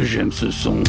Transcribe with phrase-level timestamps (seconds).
[0.00, 0.82] j'aime ce son.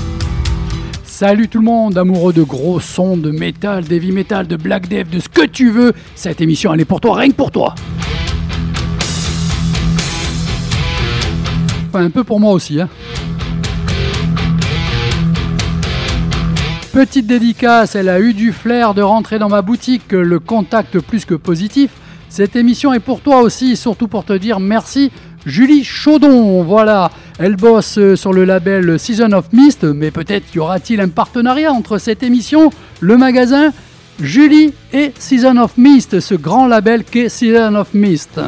[1.03, 5.09] Salut tout le monde, amoureux de gros sons, de métal, d'heavy metal, de black death,
[5.09, 5.93] de ce que tu veux.
[6.15, 7.75] Cette émission, elle est pour toi, rien que pour toi.
[11.89, 12.81] Enfin, un peu pour moi aussi.
[12.81, 12.89] Hein.
[16.91, 21.25] Petite dédicace, elle a eu du flair de rentrer dans ma boutique, le contact plus
[21.25, 21.91] que positif.
[22.29, 25.11] Cette émission est pour toi aussi, surtout pour te dire merci
[25.45, 30.59] Julie Chaudon, voilà, elle bosse euh, sur le label Season of Mist, mais peut-être y
[30.59, 32.69] aura-t-il un partenariat entre cette émission,
[33.01, 33.71] le magasin,
[34.21, 38.39] Julie et Season of Mist, ce grand label qu'est Season of Mist.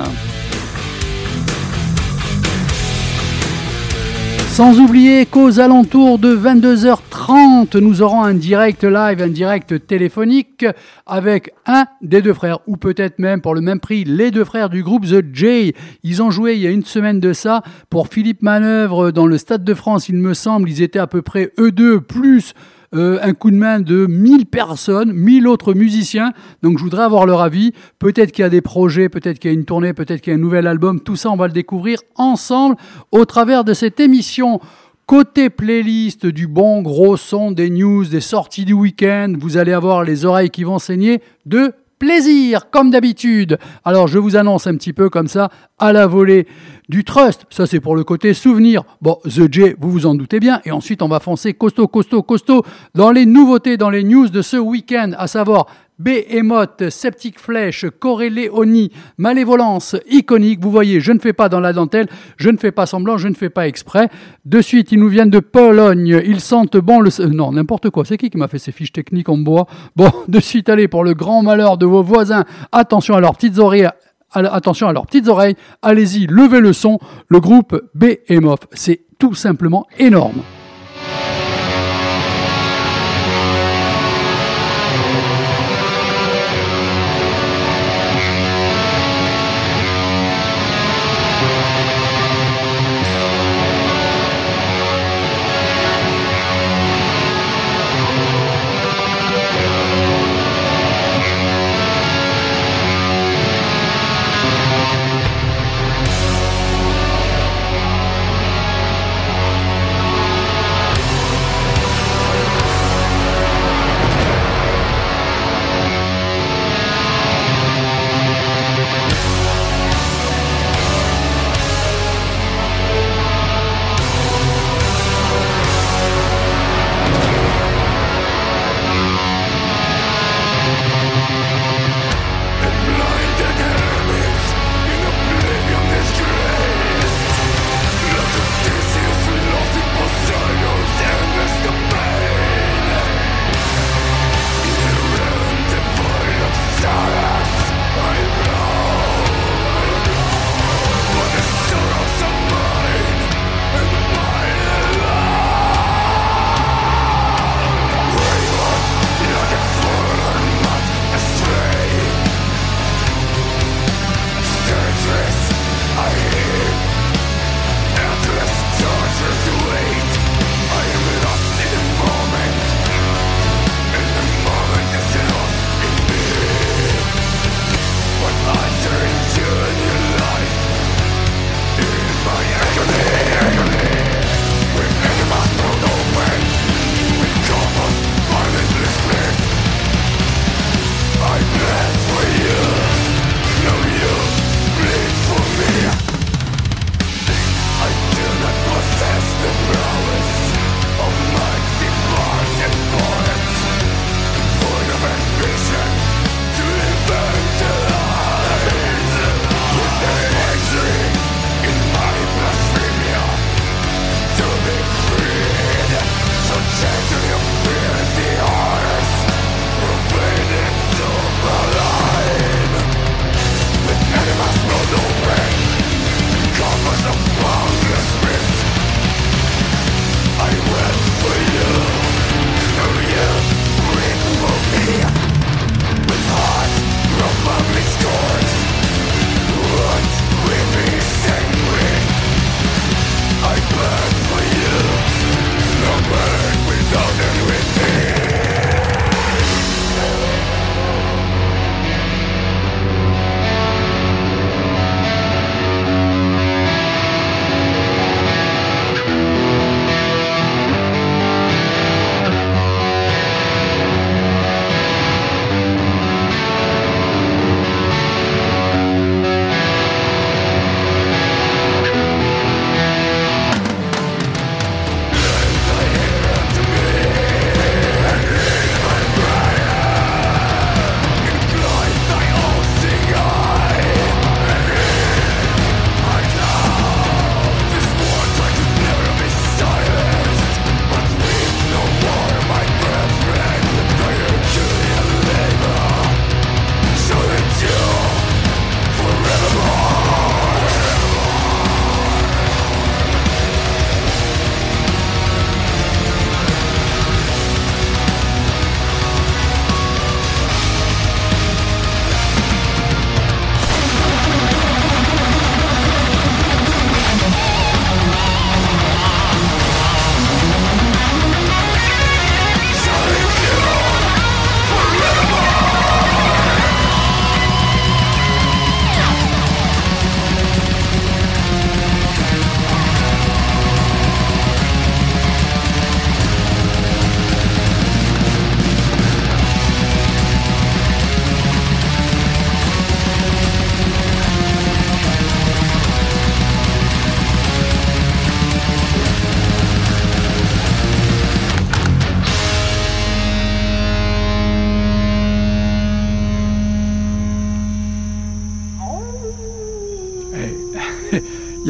[4.55, 10.65] Sans oublier qu'aux alentours de 22h30, nous aurons un direct live, un direct téléphonique
[11.05, 14.69] avec un des deux frères, ou peut-être même pour le même prix, les deux frères
[14.69, 15.73] du groupe The J.
[16.03, 19.37] Ils ont joué il y a une semaine de ça pour Philippe Manœuvre dans le
[19.37, 20.69] Stade de France, il me semble.
[20.69, 22.53] Ils étaient à peu près eux deux plus
[22.93, 26.33] euh, un coup de main de 1000 personnes, 1000 autres musiciens.
[26.61, 27.71] Donc je voudrais avoir leur avis.
[27.99, 30.35] Peut-être qu'il y a des projets, peut-être qu'il y a une tournée, peut-être qu'il y
[30.35, 30.99] a un nouvel album.
[30.99, 32.75] Tout ça, on va le découvrir ensemble
[33.11, 34.59] au travers de cette émission.
[35.05, 40.03] Côté playlist du bon gros son, des news, des sorties du week-end, vous allez avoir
[40.03, 43.57] les oreilles qui vont saigner de plaisir, comme d'habitude.
[43.83, 46.47] Alors je vous annonce un petit peu comme ça, à la volée,
[46.89, 47.45] du trust.
[47.49, 48.83] Ça c'est pour le côté souvenir.
[49.01, 50.61] Bon, The J, vous vous en doutez bien.
[50.65, 54.41] Et ensuite on va foncer costaud, costaud, costaud dans les nouveautés, dans les news de
[54.41, 55.67] ce week-end, à savoir
[55.99, 60.61] Behemoth, Septic Flèche, Coréléonie, Malévolence, Iconique.
[60.61, 62.07] Vous voyez, je ne fais pas dans la dentelle,
[62.37, 64.09] je ne fais pas semblant, je ne fais pas exprès.
[64.43, 66.21] De suite, ils nous viennent de Pologne.
[66.25, 67.09] Ils sentent bon le...
[67.27, 68.03] Non, n'importe quoi.
[68.05, 69.67] C'est qui qui m'a fait ces fiches techniques en bois?
[69.95, 73.57] Bon, de suite, allez, pour le grand malheur de vos voisins, attention à leurs petites
[73.57, 73.89] oreilles.
[74.33, 76.99] Attention à leurs petites oreilles, allez-y, levez le son.
[77.29, 80.41] Le groupe Behemoth, c'est tout simplement énorme.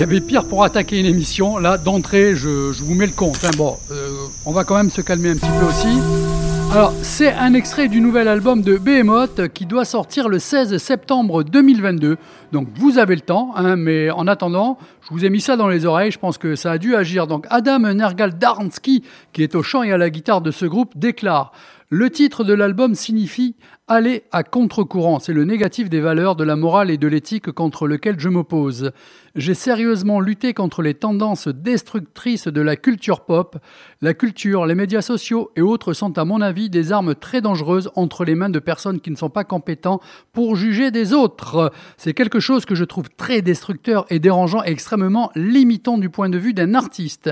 [0.06, 1.57] Avait pire pour attaquer une émission.
[1.57, 3.38] Là, d'entrée, je, vous mets le compte.
[3.38, 4.12] Enfin bon, euh,
[4.46, 6.00] on va quand même se calmer un petit peu aussi.
[6.72, 11.42] Alors, c'est un extrait du nouvel album de Behemoth qui doit sortir le 16 septembre
[11.42, 12.18] 2022.
[12.52, 15.69] Donc, vous avez le temps, hein, mais en attendant, je vous ai mis ça dans
[15.69, 16.12] les oreilles.
[16.12, 17.25] Je pense que ça a dû agir.
[17.25, 19.01] Donc, Adam Nergal-Darnsky,
[19.34, 21.51] qui est au chant et à la guitare de ce groupe, déclare
[21.90, 23.56] le titre de l'album signifie
[23.88, 25.20] Aller à contre-courant.
[25.20, 28.92] C'est le négatif des valeurs, de la morale et de l'éthique contre lequel je m'oppose.
[29.36, 33.58] J'ai sérieusement lutté contre les tendances destructrices de la culture pop.
[34.02, 37.92] La culture, les médias sociaux et autres sont à mon avis des armes très dangereuses
[37.96, 40.00] entre les mains de personnes qui ne sont pas compétents
[40.34, 41.72] pour juger des autres.
[41.98, 46.30] C'est quelque chose que je trouve très destructeur et dérangeant et extrêmement limitant du point
[46.30, 47.30] de vue d'un artiste.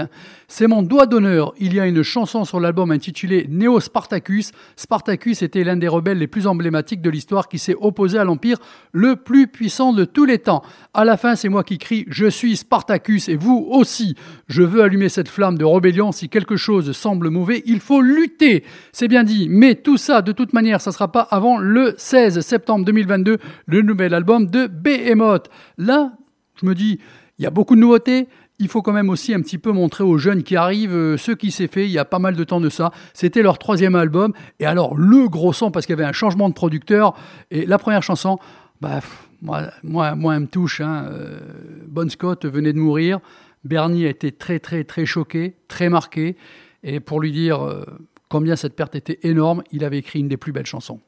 [0.47, 1.53] C'est mon doigt d'honneur.
[1.57, 4.51] Il y a une chanson sur l'album intitulée Neo Spartacus.
[4.75, 8.57] Spartacus était l'un des rebelles les plus emblématiques de l'histoire qui s'est opposé à l'empire
[8.91, 10.63] le plus puissant de tous les temps.
[10.93, 14.15] À la fin, c'est moi qui crie je suis Spartacus et vous aussi.
[14.47, 16.11] Je veux allumer cette flamme de rébellion.
[16.11, 18.63] Si quelque chose semble mauvais, il faut lutter.
[18.91, 19.47] C'est bien dit.
[19.49, 23.37] Mais tout ça, de toute manière, ça ne sera pas avant le 16 septembre 2022,
[23.65, 25.49] le nouvel album de Behemoth.
[25.77, 26.13] Là,
[26.61, 26.99] je me dis,
[27.39, 28.27] il y a beaucoup de nouveautés
[28.63, 31.33] il faut quand même aussi un petit peu montrer aux jeunes qui arrivent euh, ce
[31.33, 32.92] qui s'est fait il y a pas mal de temps de ça.
[33.13, 34.33] C'était leur troisième album.
[34.60, 37.13] Et alors, le gros son, parce qu'il y avait un changement de producteur.
[37.51, 38.39] Et la première chanson,
[38.80, 39.01] bah,
[39.42, 40.80] moi, moi, moi, elle me touche.
[40.80, 41.07] Hein.
[41.12, 41.39] Euh,
[41.88, 43.20] bon Scott venait de mourir.
[43.65, 46.38] Bernie a été très, très, très choqué, très marqué.
[46.84, 47.84] Et pour lui dire euh,
[48.29, 51.01] combien cette perte était énorme, il avait écrit une des plus belles chansons.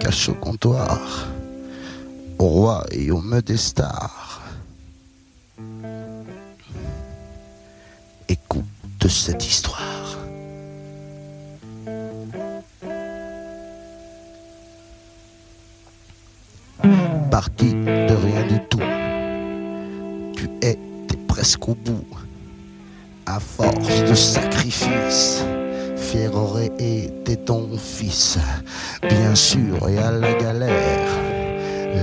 [0.00, 1.26] Cache au comptoir,
[2.38, 3.22] au roi et au
[3.56, 4.42] stars.
[8.28, 8.64] Écoute
[9.08, 10.18] cette histoire.
[17.30, 18.78] Parti de rien du tout,
[20.36, 22.04] tu étais presque au bout.
[23.26, 25.42] À force de sacrifice,
[26.16, 28.38] fier aurait été ton fils.
[29.02, 31.08] Bien sûr, et à la galère,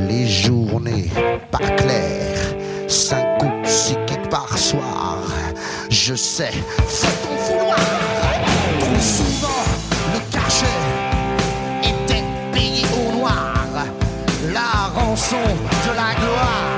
[0.08, 1.10] les journées
[1.51, 2.55] pas claires,
[2.88, 5.17] cinq ou six kicks par soir.
[5.89, 6.53] Je sais,
[6.88, 7.77] fais ton vouloir.
[8.79, 9.63] Trop souvent,
[10.13, 10.79] le cachet
[11.82, 13.65] était payé au noir.
[14.53, 15.48] La rançon
[15.86, 16.72] de la gloire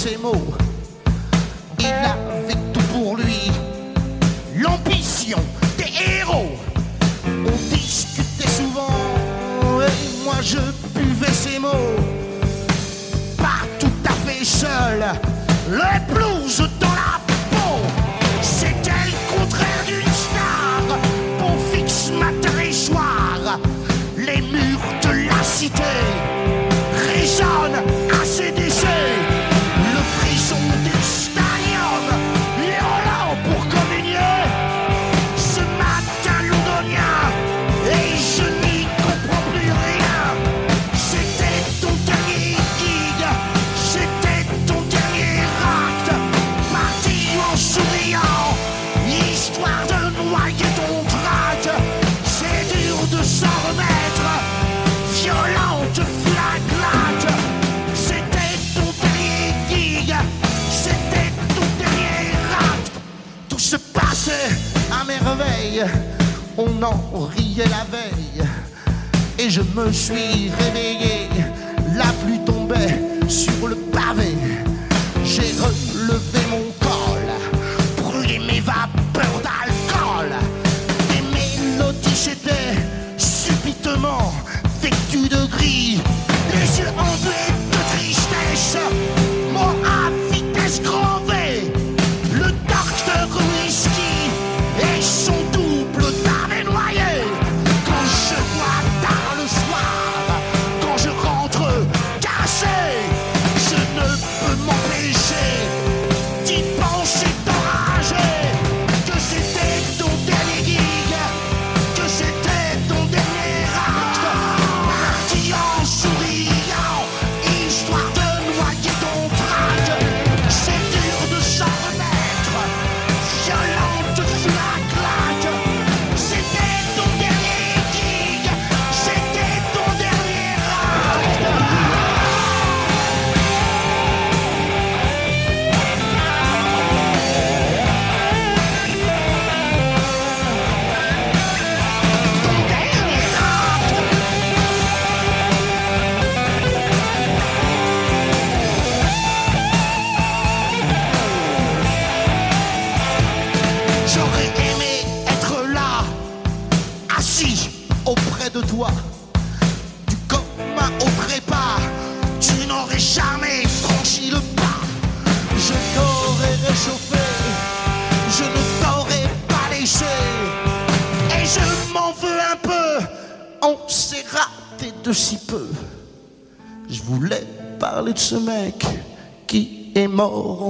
[0.00, 0.54] ses mots.
[1.78, 3.50] Il avait tout pour lui,
[4.56, 5.36] l'ambition
[5.76, 6.56] des héros.
[7.26, 8.96] On discutait souvent
[9.86, 10.56] et moi je
[10.98, 11.96] buvais ses mots.
[13.36, 15.04] Pas tout à fait seul,
[15.68, 17.76] le blues dans la peau.
[18.40, 20.98] C'était le contraire d'une star,
[21.38, 22.30] pour fixe ma
[24.16, 25.82] les murs de la cité.
[66.88, 68.48] Riait la veille.
[69.38, 71.28] Et je me suis réveillé,
[71.96, 74.34] la pluie tombait sur le pavé.
[75.24, 76.39] J'ai relevé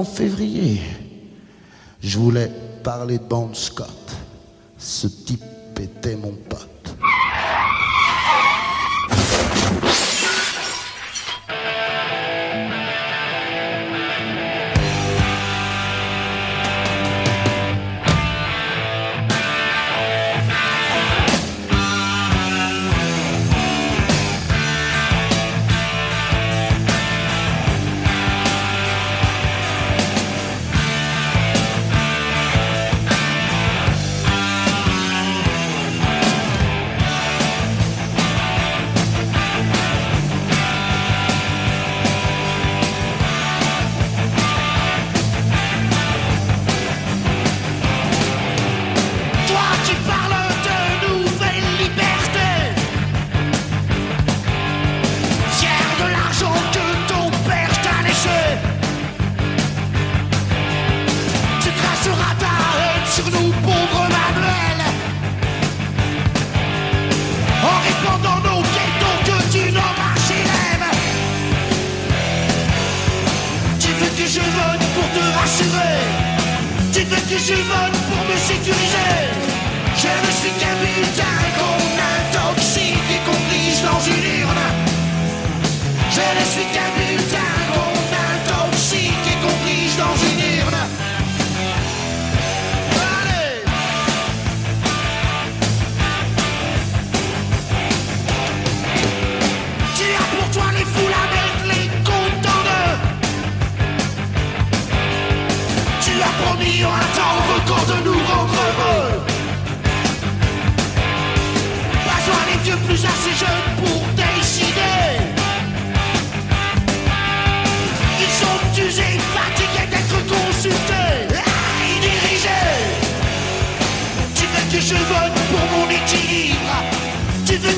[0.01, 0.81] en février.
[2.03, 2.51] Je voulais
[2.83, 4.00] parler de Bon Scott.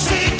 [0.00, 0.39] See.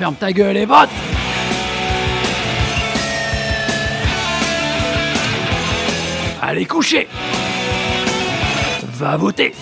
[0.00, 0.88] Ferme ta gueule et vote.
[6.40, 7.06] Allez coucher.
[8.94, 9.52] Va voter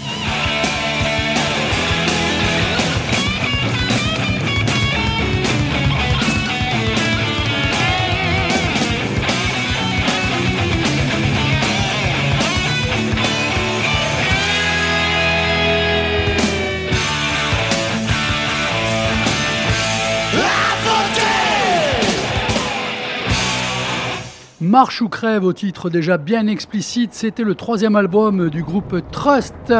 [24.78, 29.74] Marche ou crève au titre déjà bien explicite, c'était le troisième album du groupe Trust.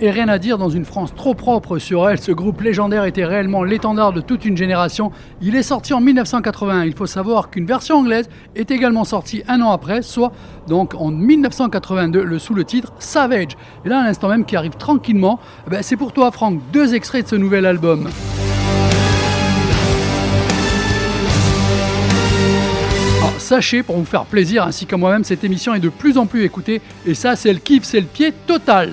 [0.00, 3.26] Et rien à dire dans une France trop propre sur elle, ce groupe légendaire était
[3.26, 5.12] réellement l'étendard de toute une génération.
[5.42, 6.84] Il est sorti en 1981.
[6.84, 10.32] Il faut savoir qu'une version anglaise est également sortie un an après, soit
[10.66, 13.54] donc en 1982, le, sous le titre Savage.
[13.84, 16.94] Et là, à l'instant même, qui arrive tranquillement, eh ben, c'est pour toi, Franck, deux
[16.94, 18.08] extraits de ce nouvel album.
[23.48, 26.44] Sachez, pour vous faire plaisir ainsi que moi-même, cette émission est de plus en plus
[26.44, 28.92] écoutée et ça, c'est le kiff, c'est le pied total.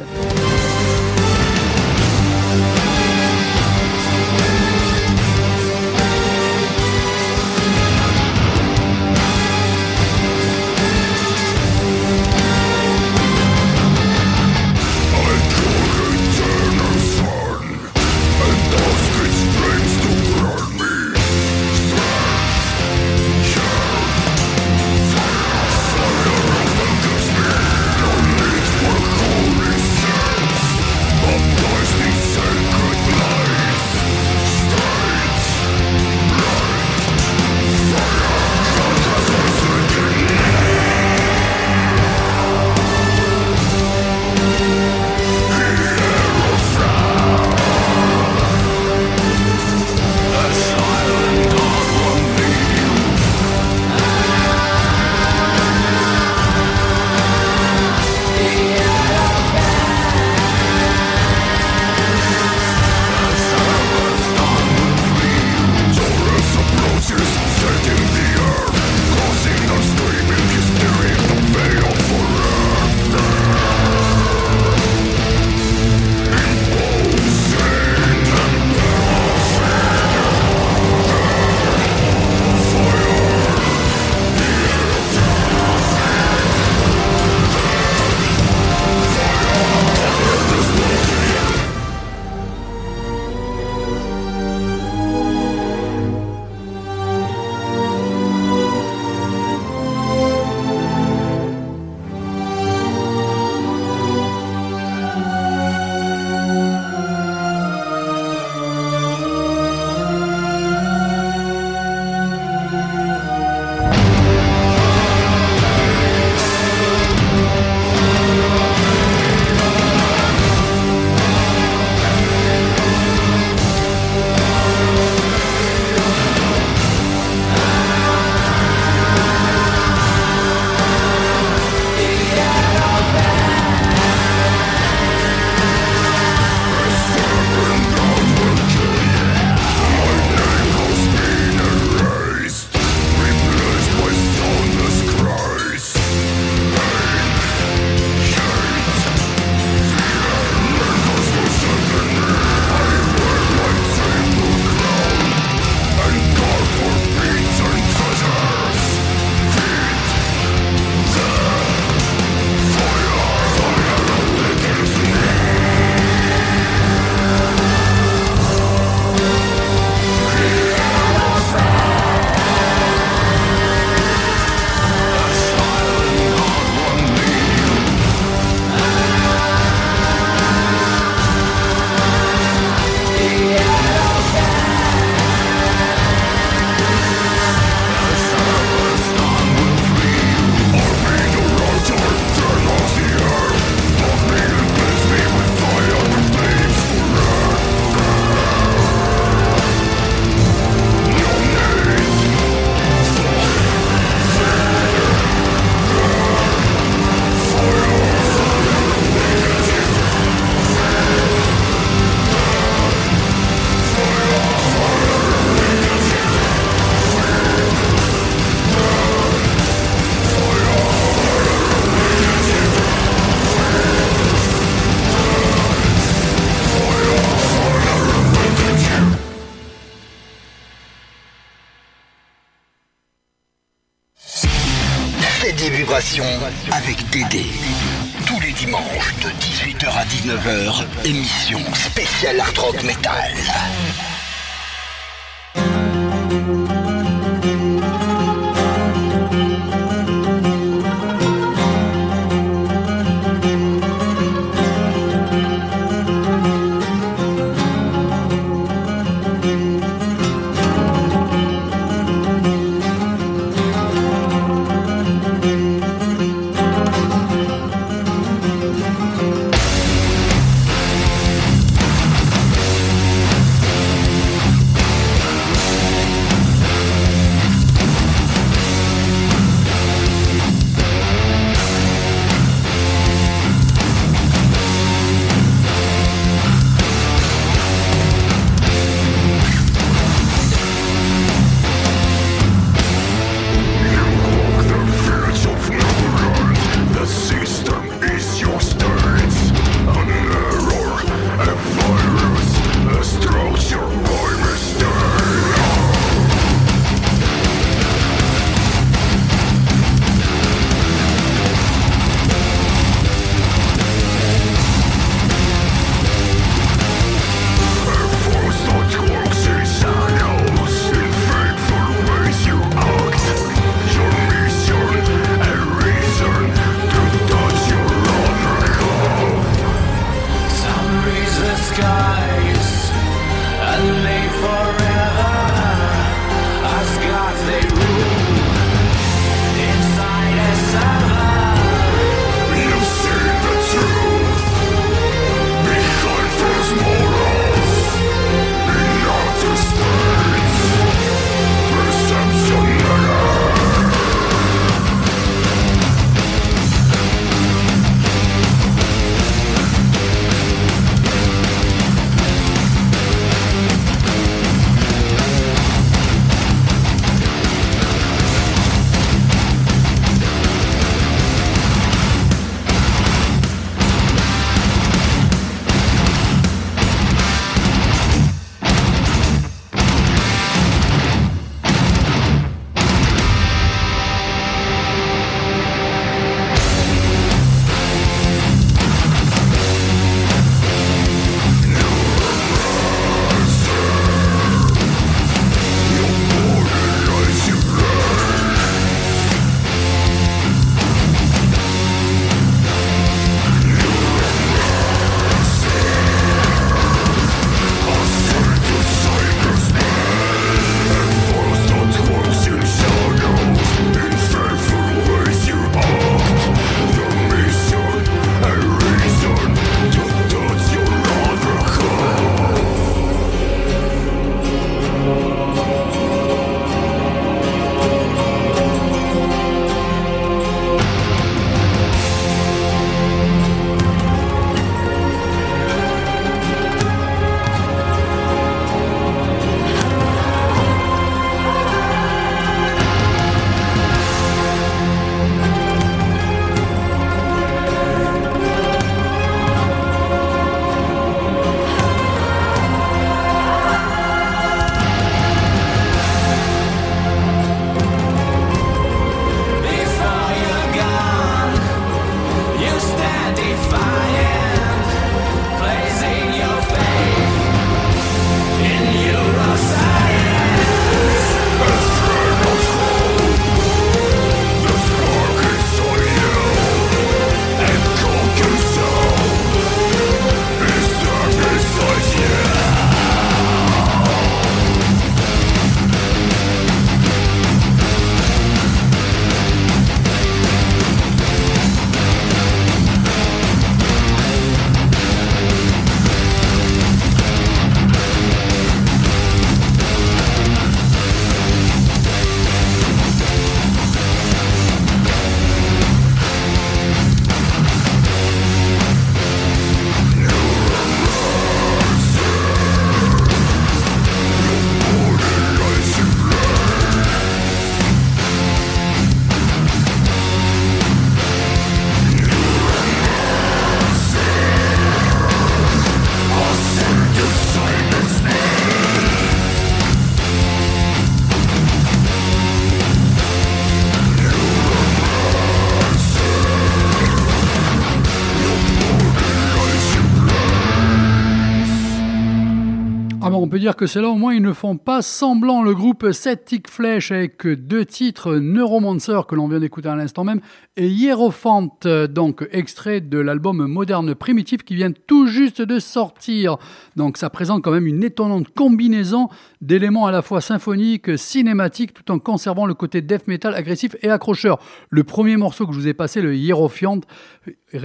[543.55, 545.63] Peut dire que c'est là au moins ils ne font pas semblant.
[545.63, 550.41] Le groupe Septic Flesh avec deux titres, Neuromancer que l'on vient d'écouter à l'instant même
[550.75, 551.69] et Hierophant,
[552.09, 556.57] donc extrait de l'album Moderne Primitif qui vient tout juste de sortir.
[556.97, 559.29] Donc ça présente quand même une étonnante combinaison
[559.61, 564.09] d'éléments à la fois symphoniques, cinématiques, tout en conservant le côté death metal agressif et
[564.09, 564.59] accrocheur.
[564.89, 566.99] Le premier morceau que je vous ai passé, le Hierophant,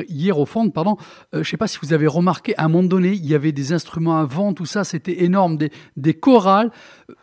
[0.09, 0.97] Hierophant, pardon,
[1.35, 3.53] euh, je sais pas si vous avez remarqué, à un moment donné, il y avait
[3.53, 5.57] des instruments à vent, tout ça, c'était énorme,
[5.97, 6.71] des, chorales.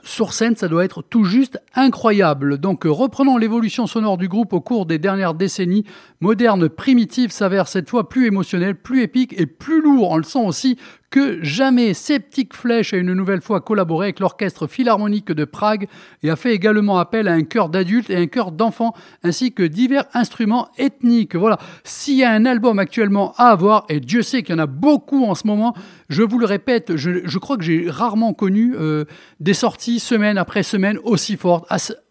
[0.04, 2.58] Sur scène, ça doit être tout juste incroyable.
[2.58, 5.86] Donc, euh, reprenons l'évolution sonore du groupe au cours des dernières décennies.
[6.20, 10.12] Moderne Primitive s'avère cette fois plus émotionnel, plus épique et plus lourd.
[10.12, 10.78] On le sent aussi
[11.10, 15.88] que jamais Septic Flèche a une nouvelle fois collaboré avec l'Orchestre Philharmonique de Prague
[16.22, 18.94] et a fait également appel à un chœur d'adultes et un chœur d'enfants
[19.24, 21.36] ainsi que divers instruments ethniques.
[21.36, 24.62] Voilà, s'il y a un album actuellement à avoir, et Dieu sait qu'il y en
[24.62, 25.74] a beaucoup en ce moment,
[26.10, 29.06] je vous le répète, je, je crois que j'ai rarement connu euh,
[29.40, 31.66] des sorties semaine après semaine aussi fortes,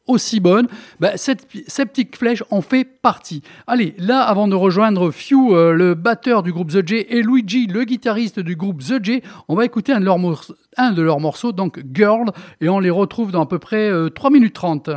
[0.07, 0.69] aussi bonne,
[1.01, 3.43] bah, cette, Septic Flèche en fait partie.
[3.67, 7.67] Allez, là, avant de rejoindre Few, euh, le batteur du groupe The J, et Luigi,
[7.67, 11.21] le guitariste du groupe The J, on va écouter un de leurs, morceaux, de leurs
[11.21, 14.91] morceaux, donc Girl, et on les retrouve dans à peu près euh, 3 minutes 30.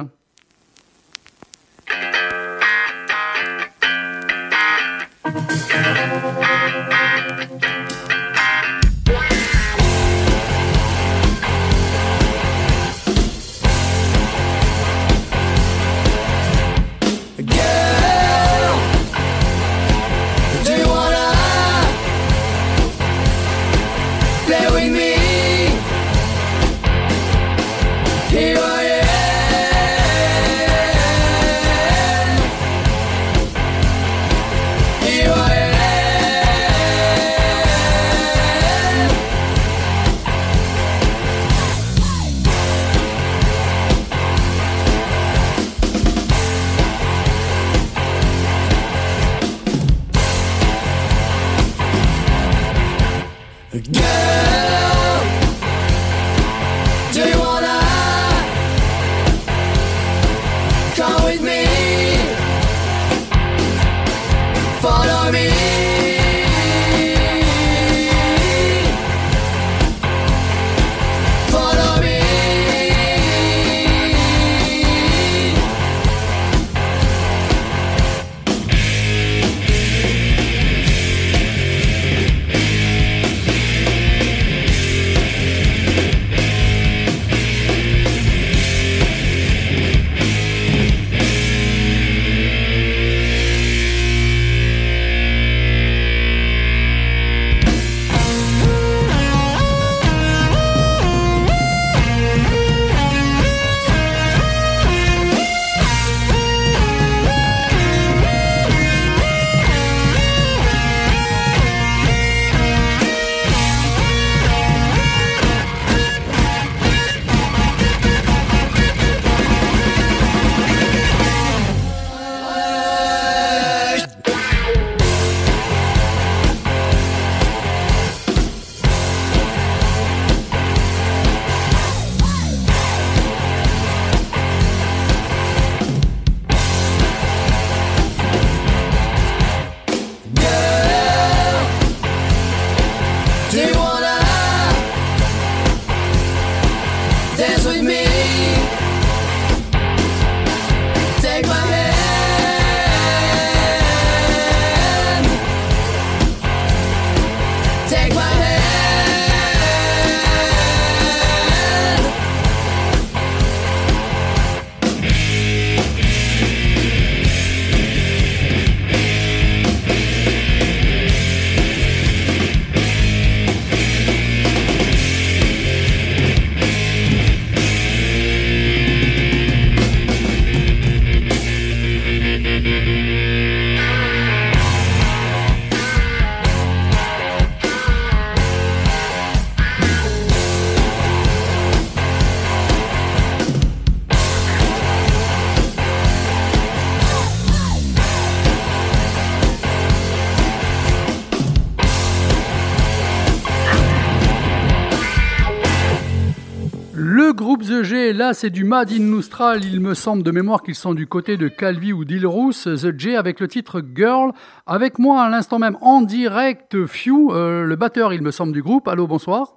[208.30, 209.66] Là, c'est du Mad in Austral.
[209.66, 212.66] Il me semble de mémoire qu'ils sont du côté de Calvi ou d'Ilrousse.
[212.66, 214.34] The J avec le titre Girl.
[214.68, 218.62] Avec moi, à l'instant même, en direct, Few, euh, le batteur, il me semble, du
[218.62, 218.88] groupe.
[218.88, 219.56] Allô, bonsoir.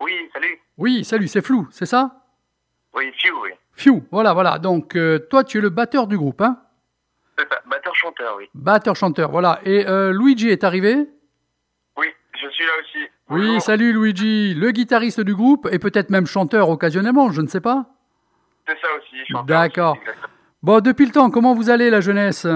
[0.00, 0.58] Oui, salut.
[0.78, 2.24] Oui, salut, c'est Flou, c'est ça?
[2.94, 3.50] Oui, Few, oui.
[3.74, 4.58] Fiu, voilà, voilà.
[4.58, 6.62] Donc, euh, toi, tu es le batteur du groupe, hein?
[7.66, 8.48] Batteur-chanteur, oui.
[8.54, 9.60] Batteur-chanteur, voilà.
[9.64, 11.06] Et euh, Luigi est arrivé?
[11.98, 13.10] Oui, je suis là aussi.
[13.30, 17.60] Oui, salut Luigi, le guitariste du groupe et peut-être même chanteur occasionnellement, je ne sais
[17.60, 17.86] pas.
[18.66, 19.44] C'est ça aussi, chanteur.
[19.46, 19.96] D'accord.
[20.62, 22.46] Bon, depuis le temps, comment vous allez la jeunesse?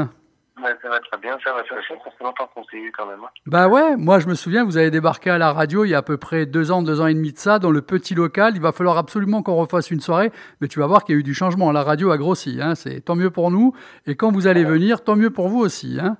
[0.80, 1.80] Ça va très bien, ça va, ça va.
[1.82, 3.18] Ça fait longtemps qu'on s'est eu quand même.
[3.24, 3.28] hein.
[3.46, 5.98] Bah ouais, moi je me souviens, vous avez débarqué à la radio il y a
[5.98, 8.52] à peu près deux ans, deux ans et demi de ça, dans le petit local.
[8.54, 10.30] Il va falloir absolument qu'on refasse une soirée,
[10.60, 11.72] mais tu vas voir qu'il y a eu du changement.
[11.72, 12.76] La radio a grossi, hein.
[12.76, 13.74] c'est tant mieux pour nous.
[14.06, 15.98] Et quand vous allez venir, tant mieux pour vous aussi.
[16.00, 16.16] Hein.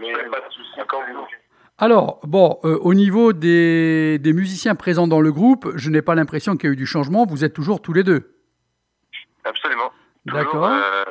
[0.00, 1.37] Mais pas de soucis, quand vous voulez.
[1.78, 6.14] Alors, bon, euh, au niveau des, des musiciens présents dans le groupe, je n'ai pas
[6.16, 7.24] l'impression qu'il y a eu du changement.
[7.26, 8.34] Vous êtes toujours tous les deux.
[9.44, 9.92] Absolument.
[10.26, 10.64] D'accord.
[10.66, 11.04] euh,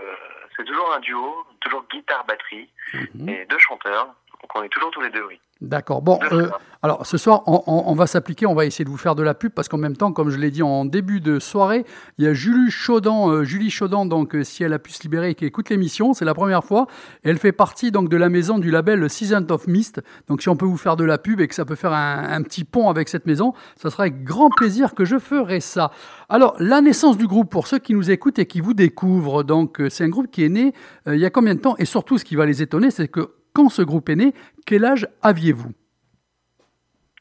[0.58, 3.30] c'est toujours un duo, toujours guitare-batterie Mhm.
[3.30, 4.08] et deux chanteurs.
[4.42, 5.40] Donc on est toujours tous les deux, oui.
[5.60, 6.04] D'accord.
[6.04, 6.50] Bon, euh,
[6.84, 9.24] alors ce soir, on, on- on va s'appliquer, on va essayer de vous faire de
[9.24, 11.84] la pub parce qu'en même temps, comme je l'ai dit en début de soirée,
[12.20, 15.02] il y a Julie Chaudan, euh, Julie Chaudan, donc euh, si elle a pu se
[15.02, 16.86] libérer et qui écoute l'émission, c'est la première fois.
[17.24, 20.00] Elle fait partie donc de la maison du label Season of Mist.
[20.28, 22.24] Donc si on peut vous faire de la pub et que ça peut faire un,
[22.30, 25.90] un petit pont avec cette maison, ça sera avec grand plaisir que je ferai ça.
[26.30, 29.82] Alors la naissance du groupe pour ceux qui nous écoutent et qui vous découvrent, donc
[29.82, 30.74] euh, c'est un groupe qui est né
[31.08, 31.76] euh, il y a combien de temps?
[31.80, 34.34] Et surtout, ce qui va les étonner, c'est que quand ce groupe est né,
[34.68, 35.72] quel âge aviez-vous?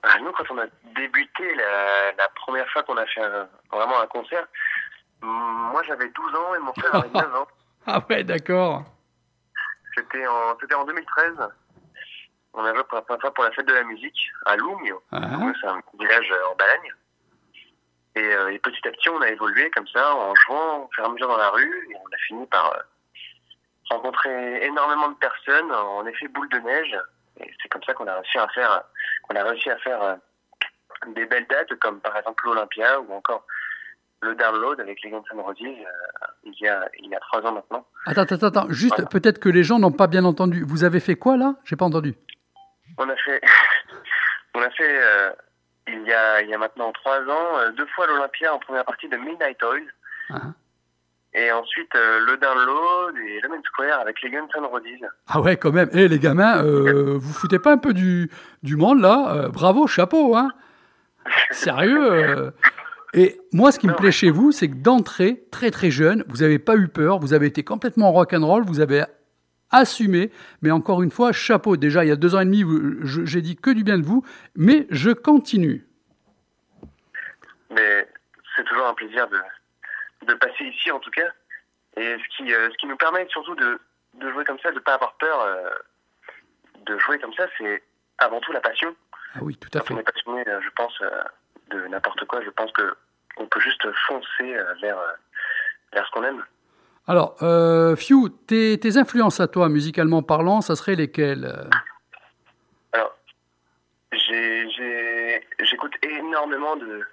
[0.03, 3.99] Ah, Nous, quand on a débuté la, la première fois qu'on a fait un- vraiment
[4.01, 4.47] un concert,
[5.22, 7.47] moi j'avais 12 ans et mon frère avait 9 ans.
[7.87, 8.84] Ah ouais, d'accord.
[9.97, 11.32] C'était en, c'était en 2013.
[12.53, 15.03] On a joué pour la première fois pour la fête de la musique à Lougno.
[15.12, 15.20] Ah,
[15.61, 16.93] C'est un village en Balagne.
[18.16, 21.03] Et, euh, et petit à petit, on a évolué comme ça, en jouant au fur
[21.05, 21.89] et à mesure dans la rue.
[21.91, 22.80] Et on a fini par euh,
[23.91, 26.97] rencontrer énormément de personnes en effet boule de neige.
[27.41, 28.82] Et c'est comme ça qu'on a réussi à faire,
[29.22, 30.14] qu'on a réussi à faire euh,
[31.09, 33.45] des belles dates, comme par exemple l'Olympia ou encore
[34.22, 37.43] le Download avec les Guns N' Roses euh, il y a il y a trois
[37.43, 37.87] ans maintenant.
[38.07, 38.66] Attends, attends, attends.
[38.70, 40.64] Juste, peut-être que les gens n'ont pas bien entendu.
[40.66, 41.55] Vous avez fait quoi là?
[41.64, 42.14] J'ai pas entendu.
[42.99, 43.41] On a fait,
[44.55, 45.30] on a fait euh,
[45.89, 48.84] il y a il y a maintenant trois ans euh, deux fois l'Olympia en première
[48.84, 49.84] partie de Midnight Oil
[50.30, 50.41] Ah.
[51.37, 54.82] Et ensuite euh, le Download et le Main Square avec les Guns N' Roses.
[55.28, 55.91] Ah ouais, quand même.
[55.93, 58.30] Eh les gamins, euh, vous foutez pas un peu du,
[58.62, 59.34] du monde là?
[59.34, 60.51] Euh, Bravo, chapeau, hein
[61.51, 62.51] Sérieux euh.
[63.12, 66.39] Et moi, ce qui me plaît chez vous, c'est que d'entrée, très très jeune, vous
[66.39, 69.05] n'avez pas eu peur, vous avez été complètement rock'n'roll, vous avez
[69.70, 70.30] assumé.
[70.62, 71.76] Mais encore une fois, chapeau.
[71.76, 72.64] Déjà, il y a deux ans et demi,
[73.24, 74.22] j'ai dit que du bien de vous,
[74.55, 75.87] mais je continue.
[77.70, 78.09] Mais
[78.55, 79.37] c'est toujours un plaisir de
[80.27, 81.29] de passer ici en tout cas.
[81.97, 83.81] Et ce qui euh, ce qui nous permet surtout de
[84.14, 85.70] de jouer comme ça, de pas avoir peur euh,
[86.87, 87.83] de jouer comme ça, c'est
[88.18, 88.95] avant tout la passion.
[89.35, 90.01] Ah oui, tout à Quand on fait.
[90.01, 90.99] est passionné, euh, je pense,
[91.70, 92.95] de n'importe quoi, je pense que
[93.39, 94.99] on peut juste foncer vers,
[95.93, 96.43] vers ce qu'on aime.
[97.09, 101.68] Alors, euh, Fiu, tes, tes influences à toi, musicalement parlant, ça serait lesquelles
[102.93, 103.14] Alors,
[105.61, 107.05] j'écoute énormément de,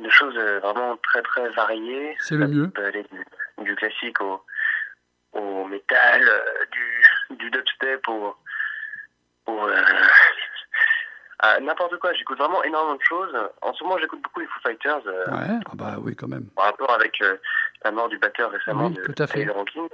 [0.00, 2.16] de choses euh, vraiment très très variées.
[2.20, 2.64] C'est le mieux.
[2.64, 4.42] Ça peut aller du, du classique au,
[5.32, 8.34] au métal, euh, du, du dubstep au,
[9.46, 9.82] au, euh,
[11.40, 12.12] à n'importe quoi.
[12.14, 13.34] J'écoute vraiment énormément de choses.
[13.62, 15.06] En ce moment, j'écoute beaucoup les Foo Fighters.
[15.06, 16.46] euh, Ouais, ah bah oui, quand même.
[16.56, 17.36] par rapport avec euh,
[17.84, 19.40] la mort du batteur récemment Oui, de tout à fait.
[19.40, 19.88] Taylor Hawkins.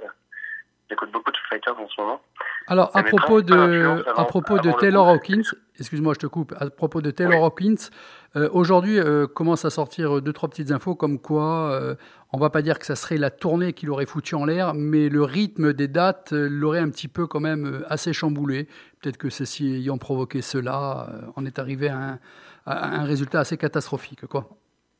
[0.89, 2.21] J'écoute beaucoup de Fighters en ce moment.
[2.67, 5.07] Alors, à propos de, avant- à propos de Taylor.
[5.09, 5.41] Hawkins,
[5.79, 7.45] excuse-moi, je te coupe, à propos de Taylor Oui.
[7.45, 7.89] Hawkins,
[8.37, 11.95] euh, aujourd'hui euh, commence à sortir deux, trois petites infos comme quoi, euh,
[12.31, 15.09] on va pas dire que ça serait la tournée qui l'aurait foutu en l'air, mais
[15.09, 18.67] le rythme des dates euh, l'aurait un petit peu quand même euh, assez chamboulé.
[19.01, 22.19] Peut-être que ceci ayant provoqué cela, euh, on est arrivé à un,
[22.65, 24.47] à un résultat assez catastrophique, quoi.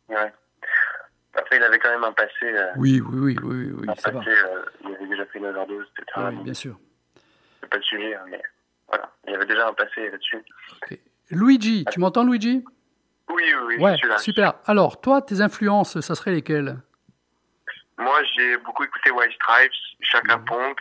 [0.09, 0.33] Ouais.
[1.37, 2.31] Après, il avait quand même un passé.
[2.43, 4.19] euh, Oui, oui, oui, oui, oui, un ça va.
[4.19, 6.05] passé euh, il avait déjà fait une overdose, etc.
[6.29, 6.77] Oui, Donc, bien sûr.
[7.61, 8.41] C'est pas le sujet, hein, mais
[8.87, 9.09] voilà.
[9.27, 10.43] Il y avait déjà un passé là-dessus.
[11.29, 12.63] Luigi, tu m'entends, Luigi?
[13.29, 14.17] Oui, oui, oui, Ouais, je suis là.
[14.17, 14.53] super.
[14.65, 16.77] Alors, toi, tes influences, ça serait lesquelles?
[17.97, 20.45] Moi, j'ai beaucoup écouté White Stripes, Chaka Mhm.
[20.45, 20.79] Punk,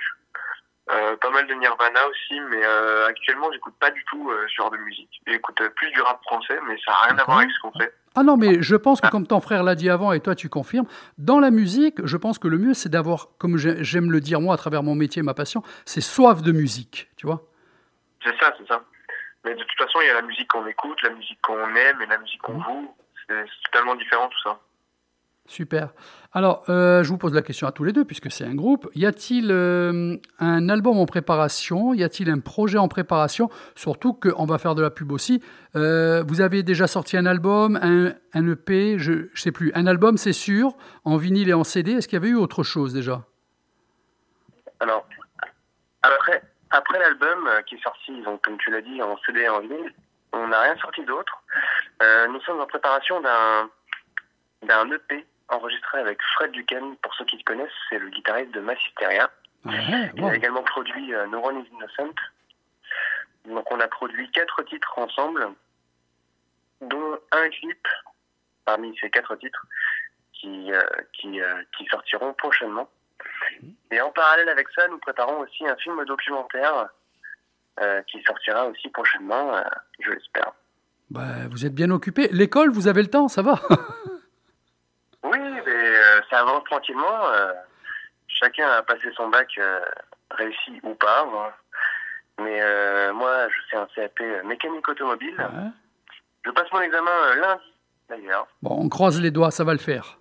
[0.93, 4.55] euh, pas mal de Nirvana aussi, mais euh, actuellement, j'écoute pas du tout euh, ce
[4.55, 5.11] genre de musique.
[5.27, 7.73] J'écoute euh, plus du rap français, mais ça n'a rien à voir avec ce qu'on
[7.73, 7.93] fait.
[8.17, 10.49] Ah non, mais je pense que comme ton frère l'a dit avant et toi tu
[10.49, 10.87] confirmes,
[11.19, 14.41] dans la musique, je pense que le mieux c'est d'avoir, comme j'ai- j'aime le dire
[14.41, 17.43] moi à travers mon métier, ma passion, c'est soif de musique, tu vois
[18.25, 18.83] C'est ça, c'est ça.
[19.45, 22.03] Mais de toute façon, il y a la musique qu'on écoute, la musique qu'on aime
[22.03, 22.65] et la musique qu'on Mhm.
[22.65, 22.95] joue.
[23.29, 24.59] C'est c'est totalement différent tout ça.
[25.49, 25.91] Super.
[26.37, 28.91] Alors, euh, je vous pose la question à tous les deux, puisque c'est un groupe.
[28.95, 31.95] Y a-t-il euh, un album en préparation?
[31.95, 33.49] Y a-t-il un projet en préparation?
[33.75, 35.43] Surtout qu'on va faire de la pub aussi.
[35.77, 39.73] Euh, vous avez déjà sorti un album, un, EP, je ne sais plus.
[39.75, 40.75] Un album, c'est sûr,
[41.05, 41.93] en vinyle et en CD.
[41.93, 43.23] Est-ce qu'il y avait eu autre chose déjà?
[44.81, 45.07] Alors,
[46.03, 49.95] après, l'album qui est sorti, comme tu l'as dit, en CD et en vinyle,
[50.33, 51.33] on n'a rien sorti d'autre.
[52.31, 56.97] Nous sommes en préparation d'un EP enregistré avec Fred Ducan.
[57.03, 59.31] Pour ceux qui le connaissent, c'est le guitariste de Massisteria.
[59.65, 62.15] Ouais, Il a également produit euh, No One is Innocent.
[63.47, 65.49] Donc on a produit quatre titres ensemble,
[66.81, 67.87] dont un clip
[68.65, 69.67] parmi ces quatre titres
[70.33, 70.83] qui, euh,
[71.13, 72.89] qui, euh, qui sortiront prochainement.
[73.91, 76.89] Et en parallèle avec ça, nous préparons aussi un film documentaire
[77.81, 79.63] euh, qui sortira aussi prochainement,
[80.01, 80.53] je l'espère.
[81.11, 82.29] Bah, vous êtes bien occupé.
[82.33, 83.61] L'école, vous avez le temps, ça va
[85.31, 87.29] Oui, mais euh, ça avance tranquillement.
[87.31, 87.53] euh,
[88.29, 89.81] chacun a passé son bac euh,
[90.31, 91.25] réussi ou pas.
[91.25, 91.53] moi.
[92.39, 95.35] Mais euh, moi, je fais un CAP mécanique automobile.
[95.39, 95.71] Ouais.
[96.45, 97.75] Je passe mon examen euh, lundi,
[98.11, 98.47] d'ailleurs.
[98.63, 100.19] Bon, on croise les doigts, ça va le faire.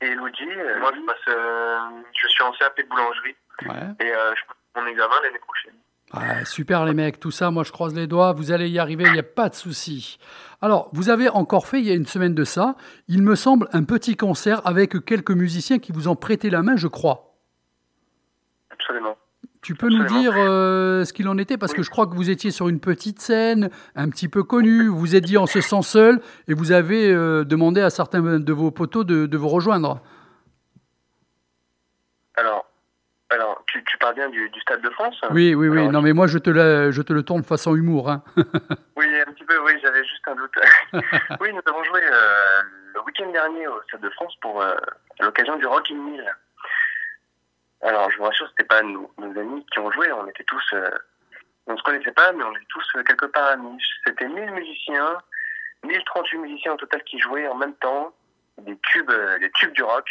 [0.00, 1.78] Et Luigi, euh, moi, je passe, euh,
[2.20, 3.36] je suis en CAP boulangerie
[3.66, 4.04] Ouais.
[4.06, 5.74] et euh, je passe mon examen l'année prochaine.
[6.12, 9.04] Ah, super les mecs, tout ça, moi je croise les doigts, vous allez y arriver,
[9.06, 10.18] il n'y a pas de souci.
[10.60, 12.76] Alors, vous avez encore fait, il y a une semaine de ça,
[13.08, 16.76] il me semble, un petit concert avec quelques musiciens qui vous ont prêté la main,
[16.76, 17.34] je crois.
[18.70, 19.16] Absolument.
[19.60, 21.56] Tu peux nous dire euh, ce qu'il en était?
[21.56, 24.88] Parce que je crois que vous étiez sur une petite scène, un petit peu connue,
[24.88, 28.20] vous vous êtes dit on se sent seul, et vous avez euh, demandé à certains
[28.20, 30.02] de vos poteaux de, de vous rejoindre.
[32.36, 32.66] Alors,
[33.30, 36.00] alors tu, tu parles bien du, du Stade de France Oui, oui, oui, Alors, non
[36.02, 38.08] mais moi je te, la- je te le tourne façon humour.
[38.10, 38.22] Hein.
[38.96, 40.54] Oui, un petit peu, oui, j'avais juste un doute.
[41.40, 42.62] oui, nous avons joué euh,
[42.94, 44.74] le week-end dernier au Stade de France pour euh,
[45.20, 46.24] l'occasion du Rock in Mill.
[47.82, 50.64] Alors, je vous rassure, c'était pas nos, nos amis qui ont joué, on était tous,
[50.74, 50.88] euh,
[51.66, 53.78] on se connaissait pas, mais on était tous quelque part amis.
[54.06, 55.18] C'était 1000 musiciens,
[55.84, 58.14] 1038 musiciens au total qui jouaient en même temps,
[58.58, 60.06] des tubes, des tubes du rock.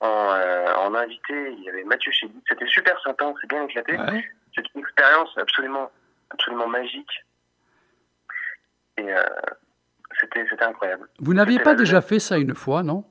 [0.00, 2.40] En, euh, en invité, il y avait Mathieu Chédid.
[2.48, 3.96] C'était super sympa, on s'est bien éclaté.
[3.96, 4.24] Ouais.
[4.54, 5.90] C'est une expérience absolument,
[6.30, 7.10] absolument magique.
[8.98, 9.22] Et euh,
[10.20, 11.08] c'était, c'était incroyable.
[11.20, 13.04] Vous n'aviez pas déjà fait ça une fois, non?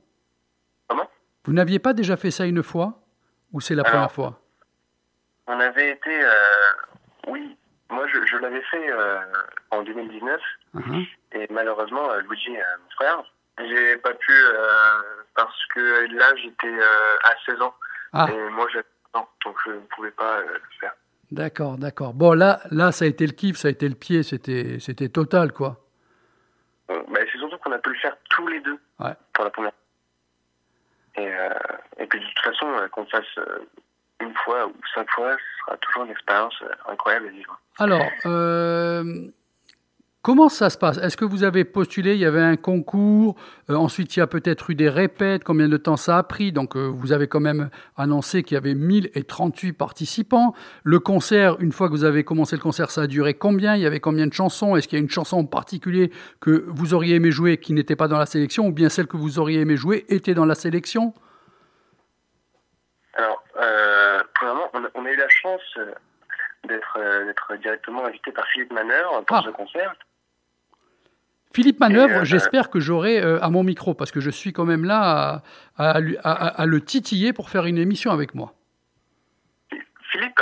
[0.88, 1.10] Comment?
[1.46, 3.00] Vous n'aviez pas déjà fait ça une fois?
[3.52, 4.40] Ou c'est la Alors, première fois?
[5.48, 6.34] On avait été, euh,
[7.28, 7.56] oui,
[7.90, 8.90] moi je, je l'avais fait
[9.72, 10.42] en 2019
[10.74, 11.06] Mhm.
[11.34, 13.24] et malheureusement Luigi, mon frère,
[13.60, 14.34] j'ai pas pu
[15.36, 17.74] parce que là j'étais euh, à 16 ans
[18.14, 18.28] Ah.
[18.32, 20.94] et moi j'avais 16 ans, donc je ne pouvais pas euh, le faire.
[21.32, 22.14] D'accord, d'accord.
[22.14, 25.10] Bon, là, là, ça a été le kiff, ça a été le pied, c'était, c'était
[25.10, 25.84] total, quoi.
[26.92, 29.14] Euh, bah, c'est surtout qu'on a pu le faire tous les deux Ouais.
[29.34, 29.72] pour la première.
[31.18, 31.50] Et, euh,
[31.98, 33.40] et puis de toute façon, qu'on fasse
[34.22, 37.60] une fois ou cinq fois, ce sera toujours une expérience incroyable à vivre.
[37.80, 39.04] Alors, euh,
[40.26, 40.98] comment ça se passe?
[40.98, 43.36] Est-ce que vous avez postulé Il y avait un concours.
[43.70, 45.44] euh, ensuite, il y a peut-être eu des répètes.
[45.44, 46.52] Combien de temps ça a pris?
[46.52, 50.56] Donc, euh, vous avez quand même annoncé qu'il y avait 1038 participants.
[50.84, 53.76] Le concert, une fois que vous avez commencé le concert, ça a duré combien?
[53.76, 54.76] Il y avait combien de chansons?
[54.76, 56.10] Est-ce qu'il y a une chanson en particulier
[56.42, 59.18] que vous auriez aimé jouer qui n'était pas dans la sélection Ou bien celle que
[59.18, 61.14] vous auriez aimé jouer était dans la sélection?
[63.14, 65.62] Alors, euh, premièrement, on a, eu la chance
[66.68, 69.44] d'être euh, d'être directement invité par Philippe Manœuvre pour Ah.
[69.46, 69.94] ce concert.
[71.56, 74.66] Philippe Manœuvre, euh, j'espère que j'aurai euh, à mon micro, parce que je suis quand
[74.66, 75.42] même là
[75.78, 78.54] à, à lui- à- à- à le titiller pour faire une émission avec moi.
[80.12, 80.42] Philippe,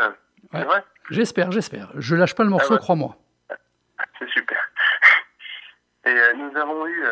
[0.51, 0.64] c'est Ouais.
[0.66, 0.84] vrai?
[1.11, 1.89] J'espère, j'espère.
[1.95, 2.80] Je lâche pas le morceau, Ah ouais.
[2.80, 3.16] crois-moi.
[4.20, 4.57] C'est super.
[6.05, 7.03] Et euh, nous avons eu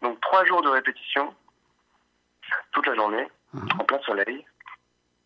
[0.00, 1.34] donc trois jours de répétition,
[2.72, 3.68] toute la journée, Mhm.
[3.80, 4.46] en plein soleil.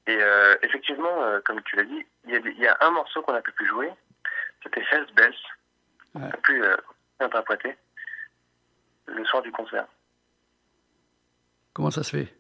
[0.09, 0.19] Et
[0.63, 2.37] effectivement, comme tu l'as dit, il y,
[2.67, 3.91] a y un morceau qu'on a pu plus jouer.
[4.65, 5.35] C'était Hells Bells.
[6.17, 6.23] Ouais.
[6.25, 6.63] On a pu
[7.21, 7.77] interpréter
[9.07, 9.87] le soir du concert.
[11.75, 12.35] Comment ça se fait?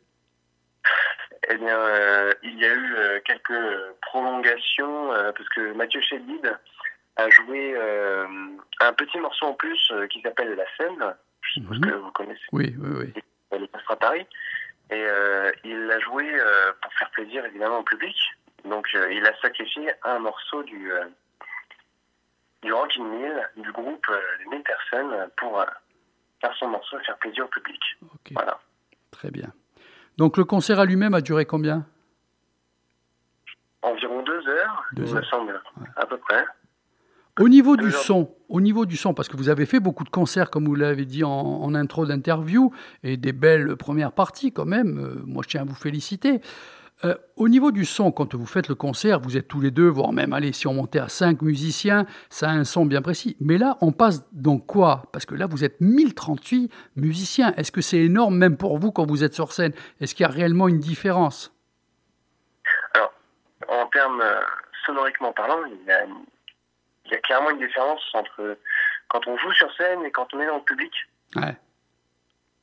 [1.48, 3.52] Eh bien, euh, il y a eu euh, quelques
[4.02, 6.58] prolongations euh, parce que Mathieu Chédid
[7.16, 7.76] a joué
[8.80, 11.14] un petit morceau en plus qui s'appelle La Scène.
[11.42, 11.90] Je suppose Mhm.
[11.90, 12.40] que vous connaissez.
[12.52, 13.12] Oui, oui,
[13.50, 13.68] oui.
[13.68, 14.26] Passera à Paris.
[14.90, 15.04] Et
[15.64, 16.24] il l'a joué
[16.80, 18.16] pour faire plaisir évidemment au public.
[18.64, 20.90] Donc il a sacrifié un morceau du,
[22.62, 24.06] du Rock in Mill, du groupe
[24.38, 25.62] des 1000 personnes, pour
[26.42, 27.80] faire son morceau et faire plaisir au public.
[28.02, 28.58] Ok, Voilà.
[29.12, 29.50] très bien.
[30.18, 31.86] Donc le concert à lui-même a duré combien?
[33.82, 35.14] Environ deux heures, Deux il heures.
[35.16, 35.62] me semble,
[35.96, 36.44] à peu près.
[37.40, 37.92] Au niveau du heures.
[37.94, 40.74] son, au niveau du son, parce que vous avez fait beaucoup de concerts, comme vous
[40.74, 42.72] l'avez dit en, en intro d'interview,
[43.02, 44.98] et des belles premières parties quand même.
[44.98, 46.40] euh, moi, je tiens à vous féliciter.
[47.04, 49.88] Euh, au niveau du son, quand vous faites le concert, vous êtes tous les deux,
[49.88, 53.36] voire même, allez, si on montait à cinq musiciens, ça a un son bien précis.
[53.40, 55.02] Mais là, on passe dans quoi?
[55.12, 57.52] Parce que là, vous êtes 1038 musiciens.
[57.56, 59.72] Est-ce que c'est énorme même pour vous quand vous êtes sur scène?
[60.00, 61.52] Est-ce qu'il y a réellement une différence?
[63.68, 64.40] En termes euh,
[64.84, 66.04] sonoriquement parlant, il y, a,
[67.06, 68.58] il y a clairement une différence entre
[69.08, 70.92] quand on joue sur scène et quand on est dans le public.
[71.36, 71.56] Ouais.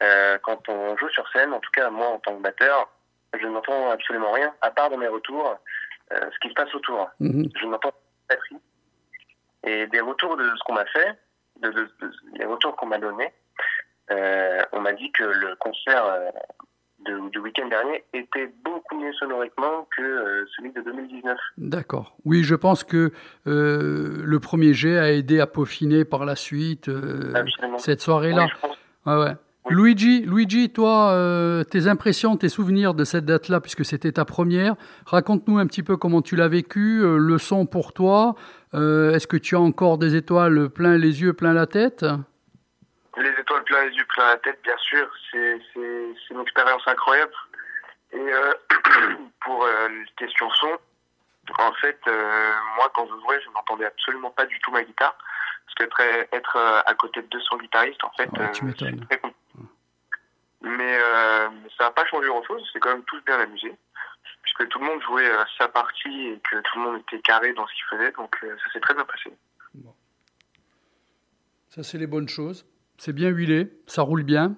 [0.03, 2.89] Euh, quand on joue sur scène, en tout cas moi en tant que batteur,
[3.39, 5.55] je n'entends absolument rien, à part dans mes retours,
[6.13, 7.09] euh, ce qui se passe autour.
[7.19, 7.49] Mhm.
[7.59, 8.35] Je n'entends pas.
[9.67, 11.17] Et des retours de ce qu'on m'a fait,
[11.61, 13.33] de, de- de- les retours qu'on m'a donnés,
[14.11, 16.29] euh, on m'a dit que le concert euh,
[17.05, 21.37] de- du week-end dernier était beaucoup mieux sonoriquement que euh, celui de 2019.
[21.57, 22.15] D'accord.
[22.25, 23.11] Oui, je pense que
[23.47, 27.33] euh, le premier jet a aidé à peaufiner par la suite euh,
[27.77, 28.47] cette soirée-là.
[28.63, 29.13] Oui.
[29.13, 29.31] Ouais.
[29.69, 34.75] Luigi, Luigi, toi, euh, tes impressions, tes souvenirs de cette date-là, puisque c'était ta première,
[35.05, 38.35] raconte-nous un petit peu comment tu l'as vécu, euh, le son pour toi.
[38.73, 42.03] Euh, Est-ce que tu as encore des étoiles plein les yeux, plein la tête?
[43.17, 45.07] Les étoiles plein les yeux, plein la tête, bien sûr.
[45.31, 45.59] C'est
[46.31, 47.33] une expérience incroyable.
[48.11, 48.53] Et euh,
[49.41, 50.77] pour euh, les questions son,
[51.59, 55.15] en fait, euh, moi, quand je jouais, je n'entendais absolument pas du tout ma guitare.
[55.77, 59.05] Parce que être, euh, à côté de 200 guitaristes, en fait, Ouais, tu euh, m'étonnes.
[59.09, 59.39] très compliqué.
[60.61, 61.47] Mais euh,
[61.77, 62.61] ça n'a pas changé grand-chose.
[62.73, 63.71] C'est quand même tous bien amusé.
[64.43, 67.53] Puisque tout le monde jouait euh, sa partie et que tout le monde était carré
[67.53, 68.11] dans ce qu'il faisait.
[68.13, 69.31] Donc euh, ça s'est très bien passé.
[71.69, 72.65] Ça, c'est les bonnes choses.
[72.97, 74.55] C'est bien huilé, ça roule bien.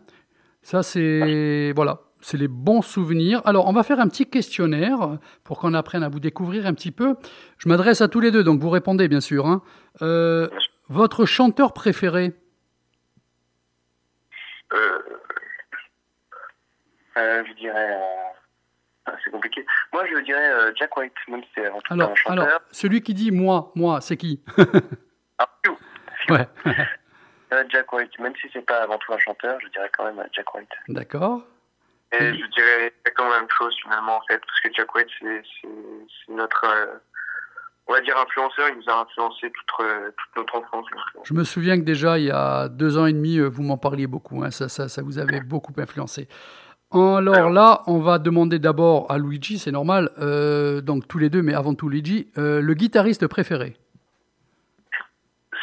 [0.64, 3.42] Ça, c'est voilà, c'est les bons souvenirs.
[3.46, 6.92] Alors, on va faire un petit questionnaire pour qu'on apprenne à vous découvrir un petit
[6.92, 7.16] peu.
[7.58, 9.46] Je m'adresse à tous les deux, donc vous répondez bien sûr.
[9.46, 9.62] hein.
[10.02, 10.48] Euh,
[10.92, 12.34] votre chanteur préféré
[14.74, 15.00] Euh,
[17.18, 17.94] euh, je dirais.
[17.94, 18.00] euh,
[19.06, 19.66] ah, c'est compliqué.
[19.92, 22.46] Moi, je dirais euh, Jack White, même si c'est avant tout alors, un chanteur.
[22.46, 24.42] alors, celui qui dit moi, moi, c'est qui?
[25.38, 25.76] Ah, phew.
[26.30, 26.48] Ouais,
[27.70, 30.54] Jack White, même si c'est pas avant tout un chanteur, je dirais quand même Jack
[30.54, 30.70] White.
[30.88, 31.42] d'accord.
[32.14, 35.68] Et je dirais la même chose finalement en fait, parce que Jack White c'est
[36.30, 36.66] notre
[37.88, 40.86] on va dire influenceur, il nous a influencé toute euh, toute notre enfance.
[41.24, 43.78] Je me souviens que déjà, il y a deux ans et demi, euh, vous m'en
[43.78, 44.44] parliez beaucoup.
[44.44, 44.52] hein.
[44.52, 46.28] ça, ça, ça vous avait beaucoup influencé.
[46.94, 51.42] Alors là, on va demander d'abord à Luigi, c'est normal, euh, donc tous les deux,
[51.42, 53.78] mais avant tout Luigi, euh, le guitariste préféré.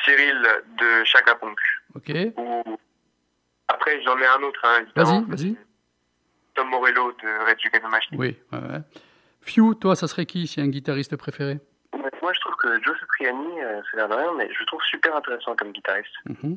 [0.04, 0.40] Cyril
[0.78, 1.58] de Chaka Ponk.
[1.94, 2.78] Ok Ou
[3.68, 4.60] après j'en ai un autre.
[4.64, 4.84] Hein.
[4.96, 5.56] Vas-y, vas-y.
[6.54, 8.18] Tom Morello de Red the Machine.
[8.18, 8.80] Oui, ouais, ouais.
[9.42, 11.58] Few, toi, ça serait qui, si un guitariste préféré
[11.92, 14.66] Mais Moi je trouve que Joe Satriani, euh, c'est l'air de rien, mais je le
[14.66, 16.12] trouve super intéressant comme guitariste.
[16.28, 16.56] Mhm.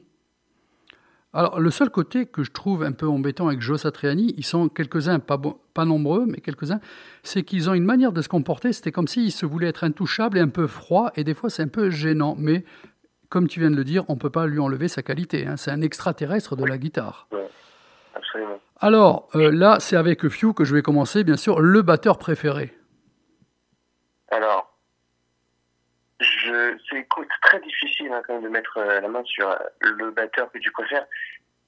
[1.34, 4.68] Alors, le seul côté que je trouve un peu embêtant avec Joe Satriani, ils sont
[4.68, 6.82] quelques-uns, pas, bon- pas nombreux, mais quelques-uns,
[7.24, 10.38] c'est qu'ils ont une manière de se comporter, c'était comme s'ils se voulaient être intouchables
[10.38, 12.66] et un peu froids, et des fois c'est un peu gênant, mais
[13.30, 15.56] comme tu viens de le dire, on ne peut pas lui enlever sa qualité, hein.
[15.56, 17.30] c'est un extraterrestre de la guitare.
[18.14, 18.60] Absolument.
[18.82, 22.76] Alors, euh, là, c'est avec Few que je vais commencer, bien sûr, le batteur préféré.
[24.32, 24.71] Alors,
[26.92, 30.12] c'est écoute, très difficile hein, quand même de mettre euh, la main sur euh, le
[30.12, 31.06] batteur que tu préfères.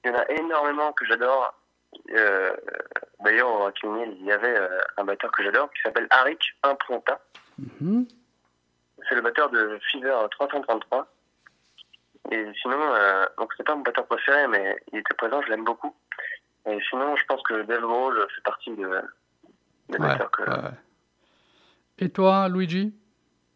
[0.04, 1.54] Il y en a énormément que j'adore.
[2.10, 2.54] Euh,
[3.20, 7.20] D'ailleurs, au Rock il y avait euh, un batteur que j'adore qui s'appelle Arik Impronta.
[7.58, 8.06] Mhm.
[9.08, 11.06] C'est le batteur de Fever 333.
[12.30, 15.64] Et sinon, euh, donc c'est pas mon batteur préféré, mais il était présent, je l'aime
[15.64, 15.94] beaucoup.
[16.66, 18.76] Et sinon, je pense que Dave Grohl fait partie de,
[19.88, 20.70] des Ouais, batteurs que, ouais.
[21.98, 22.94] Et toi, Luigi?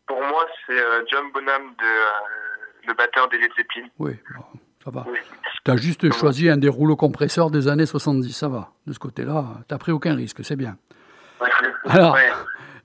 [0.09, 3.89] Pour moi, c'est euh, John Bonham, de, euh, le batteur des Led Zeppelin.
[3.99, 4.45] Oui, bon,
[4.85, 5.05] ça va.
[5.07, 5.19] Oui.
[5.65, 8.71] Tu as juste choisi un des rouleaux compresseurs des années 70, ça va.
[8.87, 10.77] De ce côté-là, tu pris aucun risque, c'est bien.
[11.41, 11.49] Ouais.
[11.87, 12.31] Alors, Ouais.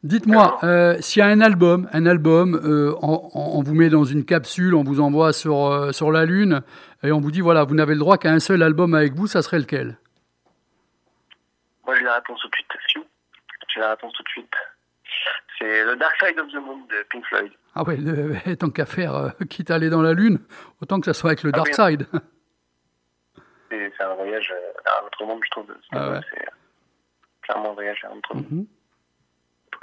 [0.03, 4.25] Dites-moi, euh, s'il y a un album, un album, euh, on, vous met dans une
[4.25, 6.61] capsule, on vous envoie sur, euh, sur la Lune,
[7.03, 9.27] et on vous dit, voilà, vous n'avez le droit qu'à un seul album avec vous,
[9.27, 9.97] ça serait lequel?
[11.85, 13.07] Moi, j'ai la réponse tout de suite.
[13.73, 14.53] J'ai la réponse tout de suite.
[15.59, 17.51] C'est The Dark Side of the Moon de Pink Floyd.
[17.75, 20.39] Ah ouais, le- tant qu'à faire, euh, quitte à aller dans la Lune,
[20.81, 21.91] autant que ça soit avec le Ah Dark oui.
[21.97, 22.07] Side.
[23.69, 25.65] C'est un voyage euh, vers un autre monde, je trouve.
[25.67, 26.19] C'est Ah ouais.
[26.31, 26.45] c'est
[27.41, 28.45] clairement un voyage vers un autre monde.
[28.51, 28.65] Mhm.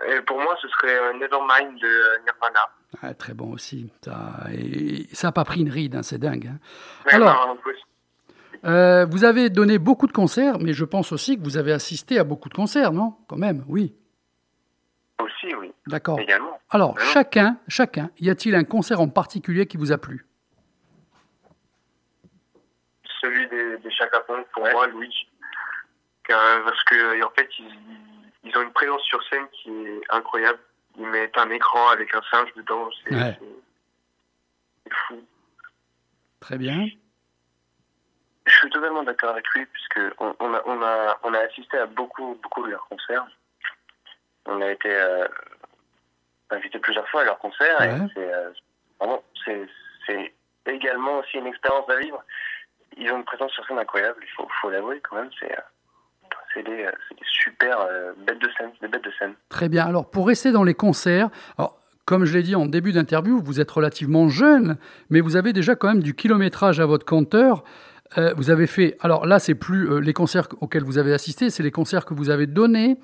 [0.08, 2.60] Et pour moi, ce serait euh, Nevermind de euh, Nirvana.
[3.02, 3.90] Ah, très bon aussi.
[4.04, 6.46] Ça, et ça n'a pas pris une ride, hein, c'est dingue.
[6.46, 6.58] hein.
[7.10, 7.56] Alors- non.
[8.64, 12.18] Euh, vous avez donné beaucoup de concerts, mais je pense aussi que vous avez assisté
[12.18, 13.16] à beaucoup de concerts, non?
[13.26, 13.94] Quand même, oui.
[15.90, 16.18] D'accord.
[16.20, 16.58] également.
[16.70, 17.10] Alors, Vraiment.
[17.12, 20.24] chacun, chacun, y a-t-il un concert en particulier qui vous a plu?
[23.20, 24.36] Celui des, des Chaka pour
[24.72, 25.28] moi, Luigi.
[26.24, 27.78] Car- parce que, en fait, ils,
[28.44, 30.58] ils ont une présence sur scène qui est incroyable.
[30.98, 32.88] Ils mettent un écran avec un singe dedans.
[33.04, 33.38] C'est Ouais.
[35.08, 35.22] fou.
[36.40, 36.86] Très bien.
[38.46, 41.76] Je suis totalement d'accord avec lui, puisque on, on a, on, a, on a assisté
[41.78, 43.26] à beaucoup, beaucoup de leurs concerts.
[44.46, 45.28] On a été euh,
[46.50, 47.80] invité plusieurs fois à leurs concerts.
[47.80, 47.88] Ouais.
[47.88, 48.50] Et c'est, euh,
[48.98, 49.66] vraiment, c'est,
[50.06, 50.32] c'est
[50.66, 52.22] également aussi une expérience à vivre.
[52.96, 55.30] Ils ont une présence sur scène incroyable, il faut, faut l'avouer quand même.
[55.38, 55.62] C'est, euh,
[56.52, 59.34] c'est des, euh, c'est des super euh, bêtes de scène, des bêtes de scène.
[59.48, 59.86] Très bien.
[59.86, 63.60] Alors, pour rester dans les concerts, alors, comme je l'ai dit en début d'interview, vous
[63.60, 64.76] êtes relativement jeune,
[65.10, 67.62] mais vous avez déjà quand même du kilométrage à votre compteur.
[68.18, 71.48] Euh, vous avez fait, alors là, c'est plus euh, les concerts auxquels vous avez assisté,
[71.48, 72.98] c'est les concerts que vous avez donnés.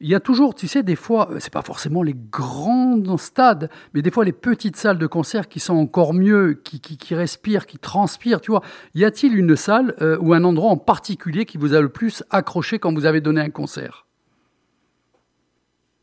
[0.00, 3.70] Il y a toujours, tu sais, des fois, euh, c'est pas forcément les grands stades,
[3.94, 7.14] mais des fois les petites salles de concert qui sont encore mieux, qui, qui, qui
[7.14, 8.62] respirent, qui transpirent, tu vois.
[8.94, 12.22] Y a-t-il une salle euh, ou un endroit en particulier qui vous a le plus
[12.30, 14.06] accroché quand vous avez donné un concert?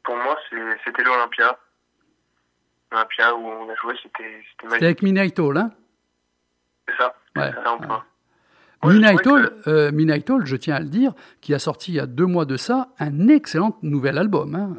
[0.04, 0.36] Pour moi,
[0.84, 1.60] c'était l'Olympia.
[2.92, 5.72] L'Olympia où on a joué, c'était, c'était avec Hall, hein?
[6.88, 7.16] C'est ça.
[7.36, 8.06] Ouais, C'est ça,
[8.84, 8.94] ouais.
[9.28, 12.46] Hall, euh, je tiens à le dire, qui a sorti il y a deux mois
[12.46, 14.56] de ça un excellent nouvel album.
[14.56, 14.76] hein.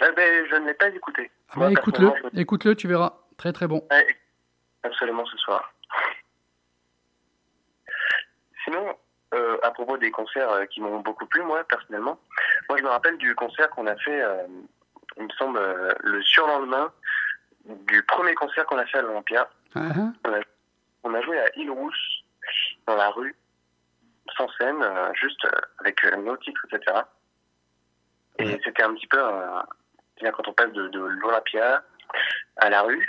[0.00, 1.30] Eh ben, je ne l'ai pas écouté.
[1.50, 3.14] Ah bah, écoute-le, je- écoute-le, tu verras.
[3.36, 3.84] Très très bon.
[3.90, 4.06] Ouais,
[4.84, 5.72] absolument ce soir.
[8.64, 8.94] Sinon,
[9.34, 12.18] euh, à propos des concerts euh, qui m'ont beaucoup plu, moi, personnellement,
[12.68, 14.42] moi, je me rappelle du concert qu'on a fait, euh,
[15.16, 15.58] il me semble,
[16.00, 16.92] le surlendemain
[17.86, 19.48] du premier concert qu'on a fait à l'Olympia.
[19.74, 20.14] Ah, hein.
[21.04, 22.24] On a joué à Île-Rousse,
[22.86, 23.36] dans la rue,
[24.36, 27.00] sans scène, euh, juste euh, avec euh, nos titres, etc.
[28.38, 29.20] Et c'était un petit peu,
[30.20, 31.82] bien quand on passe de, de l'Olympia
[32.56, 33.06] à la rue,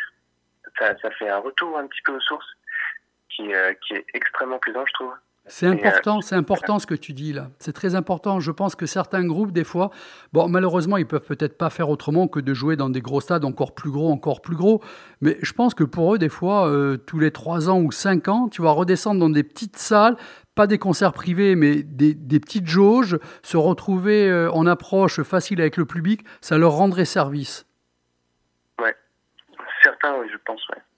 [0.77, 2.57] ça, ça fait un retour un petit peu aux sources
[3.29, 5.13] qui, euh, qui est extrêmement plaisant, je trouve.
[5.49, 7.49] C'est important, c'est important ce que tu dis là.
[7.57, 8.39] C'est très important.
[8.39, 9.89] Je pense que certains groupes, des fois,
[10.31, 13.43] bon, malheureusement, ils peuvent peut-être pas faire autrement que de jouer dans des gros stades
[13.43, 14.81] encore plus gros, encore plus gros.
[15.21, 18.27] Mais je pense que pour eux, des fois, euh, tous les trois ans ou cinq
[18.27, 20.17] ans, tu vas redescendre dans des petites salles,
[20.53, 25.61] pas des concerts privés, mais des, des petites jauges, se retrouver euh, en approche facile
[25.61, 27.65] avec le public, ça leur rendrait service.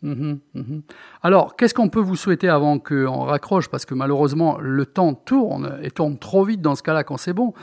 [0.01, 0.81] Mhm, mhm.
[1.21, 3.69] Alors, qu'est-ce qu'on peut vous souhaiter avant qu'on raccroche?
[3.69, 7.33] Parce que malheureusement, le temps tourne et tourne trop vite dans ce cas-là quand c'est
[7.33, 7.53] bon.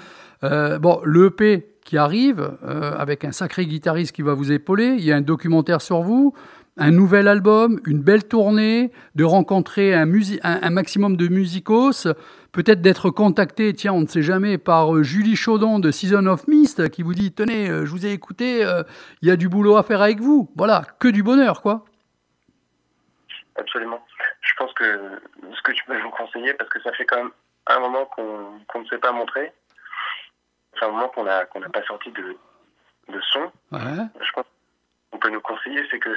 [0.45, 4.97] Euh, bon, le EP qui arrive, euh, avec un sacré guitariste qui va vous épauler,
[4.99, 6.35] il y a un documentaire sur vous,
[6.77, 10.09] un nouvel album, une belle tournée, de rencontrer un,
[10.43, 12.07] un maximum de musicos,
[12.53, 16.47] peut-être d'être contacté, tiens, on ne sait jamais, par euh, Julie Chaudon de Season of
[16.49, 18.83] Mist qui vous dit, tenez, euh, je vous ai écouté, euh,
[19.23, 20.51] il y a du boulot à faire avec vous.
[20.57, 21.85] Voilà, que du bonheur, quoi.
[23.57, 24.05] Absolument.
[24.41, 25.21] Je pense que
[25.55, 27.31] ce que tu peux vous conseiller, parce que ça fait quand même
[27.67, 29.53] un moment qu'on ne s'est pas montré,
[30.79, 32.37] c'est un moment qu'on n'a pas sorti de,
[33.09, 33.51] de son.
[33.73, 34.07] Ouais.
[34.21, 34.45] Je pense
[35.11, 36.15] qu'on peut nous conseiller, c'est que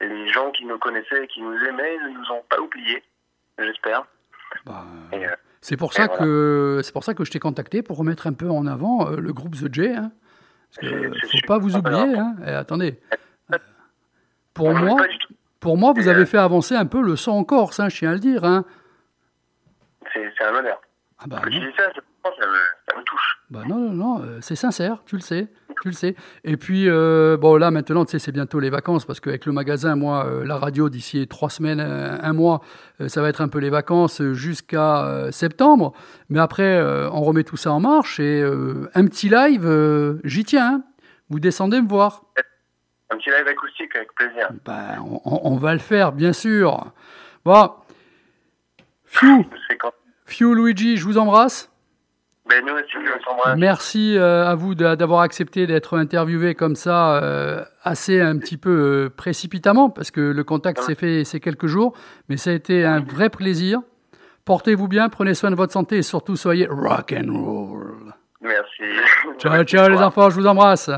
[0.00, 3.02] les gens qui nous connaissaient et qui nous aimaient ne nous ont pas oubliés,
[3.58, 4.04] j'espère.
[4.64, 6.24] Bah, Et, euh, c'est pour et ça voilà.
[6.24, 9.32] que pour ça que je t'ai contacté pour remettre un peu en avant euh, le
[9.32, 9.88] groupe The J.
[9.88, 10.12] Hein,
[10.74, 11.96] parce que faut pas vous oublier.
[11.98, 12.20] important.
[12.20, 12.46] Hein.
[12.46, 13.00] Et attendez.
[13.52, 13.58] Euh,
[14.54, 14.96] Pour moi,
[15.60, 17.88] pour moi, vous Et, avez euh, fait avancer un peu le son en Corse, hein,
[17.88, 18.44] je tiens à le dire.
[18.44, 18.64] Hein.
[20.12, 20.80] C'est un honneur.
[21.18, 22.34] Ah bah, dis ça, je pense
[22.90, 23.38] ça me, touche.
[23.50, 25.48] Bah non, non, non, euh, c'est sincère, tu le sais,
[25.82, 26.14] tu le sais.
[26.44, 29.52] Et puis, euh, bon, là, maintenant, tu sais, c'est bientôt les vacances, parce qu'avec le
[29.52, 32.60] magasin, moi, euh, la radio, d'ici trois semaines, un mois,
[33.00, 35.92] euh, ça va être un peu les vacances euh, jusqu'à euh, septembre.
[36.28, 40.18] Mais après, euh, on remet tout ça en marche, et euh, un petit live, euh,
[40.24, 40.74] j'y tiens.
[40.76, 40.82] hein.
[41.30, 42.22] Vous descendez me voir.
[43.10, 44.48] Un petit live acoustique avec plaisir.
[44.66, 46.92] Ben, on, on- va le faire, bien sûr.
[47.44, 47.70] Bon,
[49.04, 49.46] Fiu,
[50.26, 51.70] Fiu Luigi, je vous embrasse.
[52.48, 53.58] Ben, nous aussi, on s'embrasse.
[53.58, 58.70] Merci euh, à vous d'avoir accepté d'être interviewé comme ça, euh, assez un petit peu
[58.70, 61.92] euh, précipitamment, parce que le contact s'est fait ces quelques jours,
[62.28, 63.80] mais ça a été un vrai plaisir.
[64.46, 68.14] Portez-vous bien, prenez soin de votre santé et surtout soyez rock and roll.
[68.40, 68.84] Merci.
[69.38, 70.88] Ciao, ciao les enfants, je vous embrasse.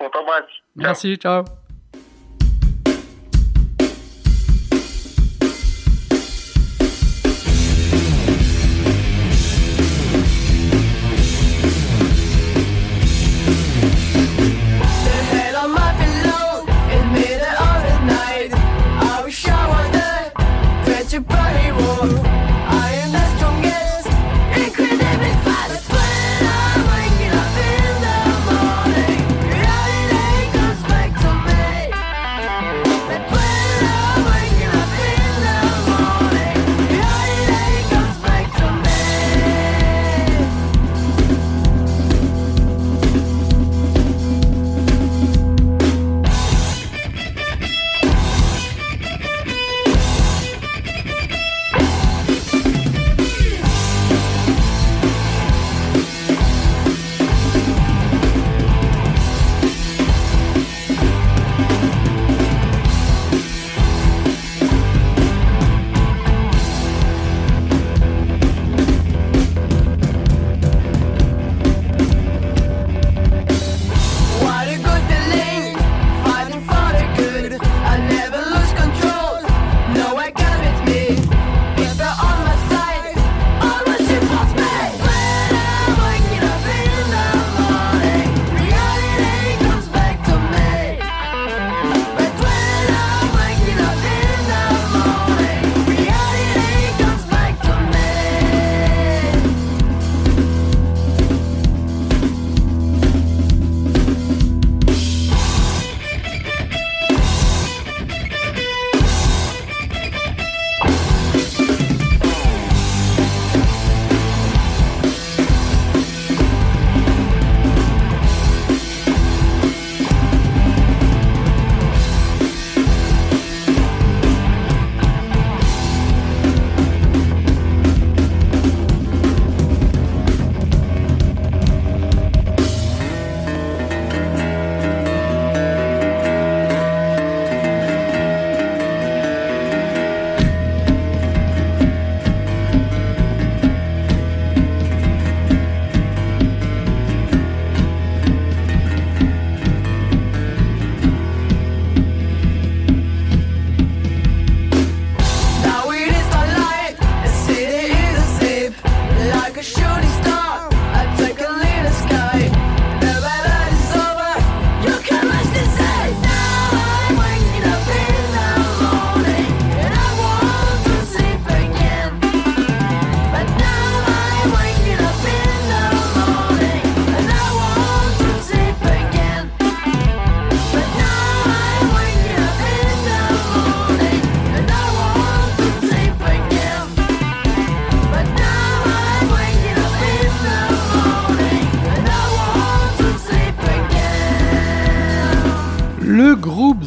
[0.00, 0.44] On t'embrasse.
[0.76, 1.44] Merci, ciao.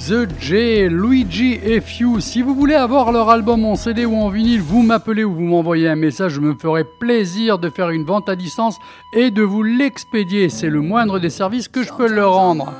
[0.08, 2.20] The J, Luigi et Few.
[2.20, 5.42] Si vous voulez avoir leur album en CD ou en vinyle, vous m'appelez ou vous
[5.42, 6.34] m'envoyez un message.
[6.34, 8.78] Je me ferai plaisir de faire une vente à distance
[9.14, 10.50] et de vous l'expédier.
[10.50, 12.74] C'est le moindre des services que je peux leur rendre.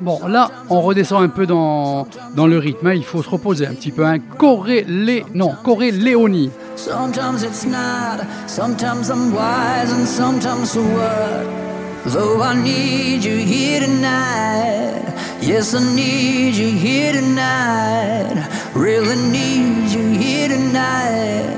[0.00, 2.88] Bon, là, on redescend un peu dans, dans le rythme.
[2.88, 2.94] hein.
[2.94, 4.04] Il faut se reposer un petit peu.
[4.04, 4.18] Hein.
[4.38, 5.24] Corée, Lé...
[5.32, 6.50] non, Corée Léonie.
[6.74, 11.73] Sometimes it's not, sometimes I'm wise and sometimes so what?
[12.06, 15.02] Though I need you here tonight,
[15.40, 21.56] yes, I need you here tonight, really need you here tonight.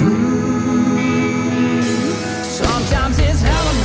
[0.00, 1.82] Mm.
[2.44, 3.76] Sometimes it's heaven,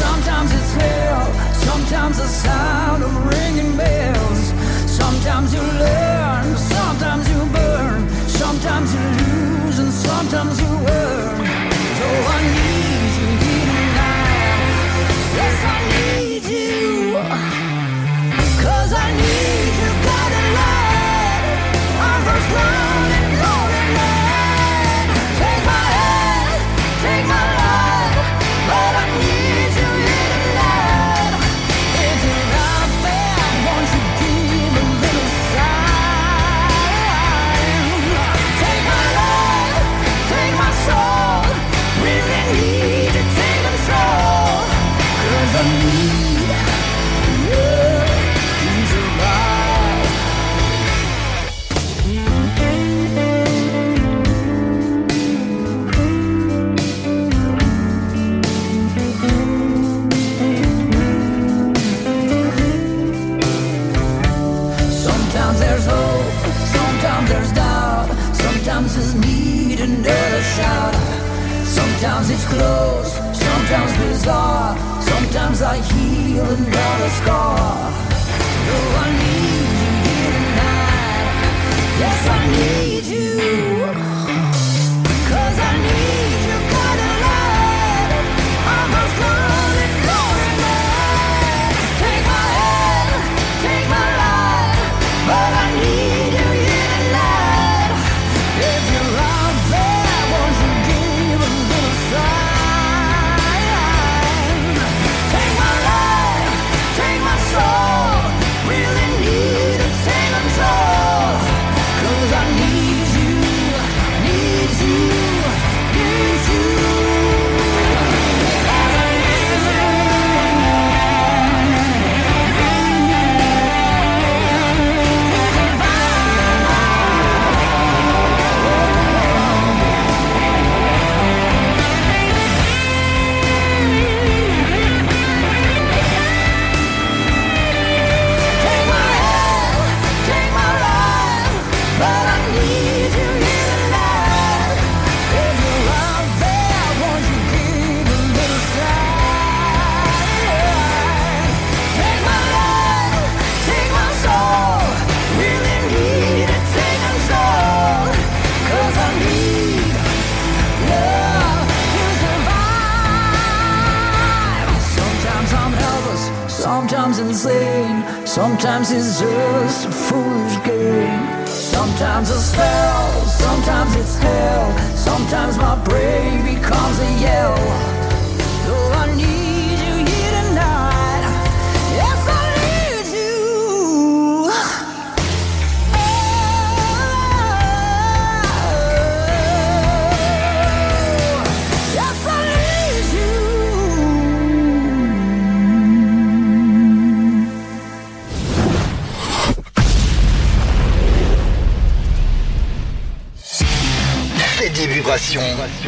[0.00, 1.26] sometimes it's hell,
[1.68, 4.54] sometimes the sound of ringing bells.
[4.90, 10.69] Sometimes you learn, sometimes you burn, sometimes you lose, and sometimes you
[18.62, 21.44] Cause I need you, God, and light.
[22.06, 22.89] I'm first lonely,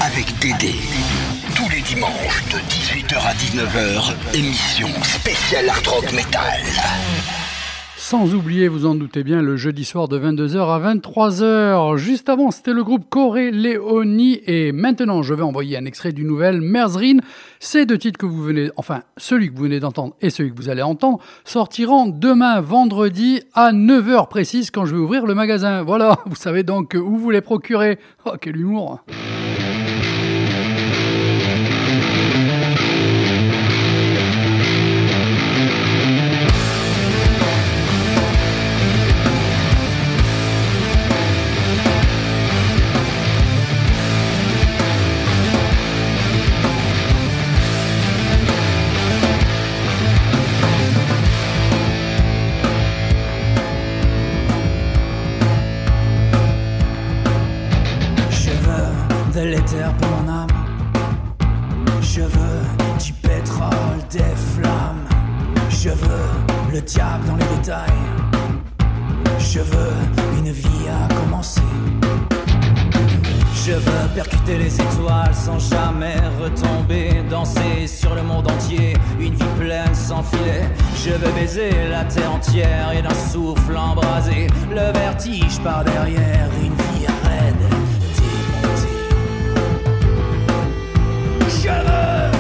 [0.01, 0.75] Avec Dédé.
[1.55, 6.61] Tous les dimanches de 18h à 19h, émission spéciale Art Rock Metal.
[8.13, 11.97] Sans oublier, vous en doutez bien, le jeudi soir de 22h à 23h.
[11.97, 14.39] Juste avant, c'était le groupe Corée Léonie.
[14.47, 17.21] Et maintenant, je vais envoyer un extrait du nouvel Merzrin.
[17.59, 20.57] Ces deux titres que vous venez, enfin, celui que vous venez d'entendre et celui que
[20.59, 25.83] vous allez entendre, sortiront demain vendredi à 9h précise quand je vais ouvrir le magasin.
[25.83, 27.99] Voilà, vous savez donc où vous les procurer.
[28.27, 29.03] Oh, quel humour!
[69.39, 69.93] Je veux
[70.39, 71.61] une vie à commencer.
[73.65, 79.55] Je veux percuter les étoiles sans jamais retomber, danser sur le monde entier, une vie
[79.61, 80.65] pleine sans filet.
[81.05, 86.75] Je veux baiser la terre entière et d'un souffle embrasé, le vertige par derrière, une
[86.75, 87.55] vie raide.
[91.49, 92.33] Je veux,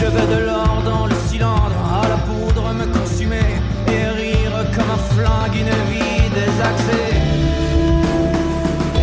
[0.00, 0.77] je veux de l'or
[5.18, 7.10] flingue, une vie désaxée.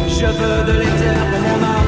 [0.07, 1.84] Je veux de l'éther pour mon âme.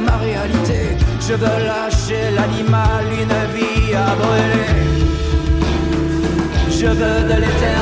[0.00, 0.96] Ma réalité.
[1.20, 4.84] Je veux lâcher l'animal, une vie à brûler.
[6.70, 7.73] Je veux de l'éther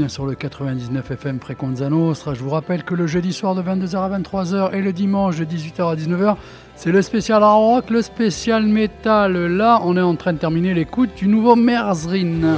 [0.00, 2.32] bien sur le 99 FM Fréquenza Nostra.
[2.32, 5.44] Je vous rappelle que le jeudi soir de 22h à 23h et le dimanche de
[5.44, 6.36] 18h à 19h,
[6.74, 9.36] c'est le spécial rock, le spécial métal.
[9.48, 12.56] Là, on est en train de terminer l'écoute du nouveau Merzrin.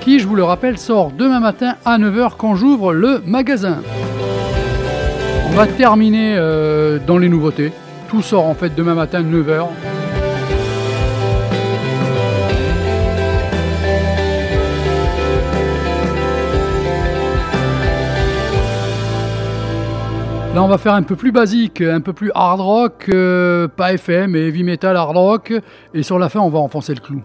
[0.00, 3.82] Qui, je vous le rappelle, sort demain matin à 9h quand j'ouvre le magasin.
[5.48, 7.70] On va terminer euh, dans les nouveautés.
[8.08, 9.68] Tout sort en fait demain matin 9h.
[20.52, 23.92] Là, on va faire un peu plus basique, un peu plus hard rock, euh, pas
[23.92, 25.52] FM, mais heavy metal hard rock.
[25.94, 27.22] Et sur la fin, on va enfoncer le clou.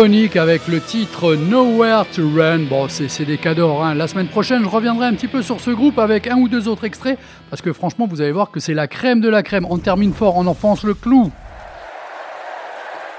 [0.00, 2.66] Avec le titre Nowhere to Run.
[2.70, 3.78] Bon, c'est des cadeaux.
[3.78, 3.94] Hein.
[3.94, 6.68] La semaine prochaine, je reviendrai un petit peu sur ce groupe avec un ou deux
[6.68, 7.18] autres extraits
[7.50, 9.66] parce que franchement, vous allez voir que c'est la crème de la crème.
[9.68, 11.32] On termine fort, on enfonce le clou.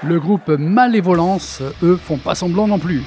[0.02, 3.02] Le groupe Malévolence, eux, font pas semblant non plus.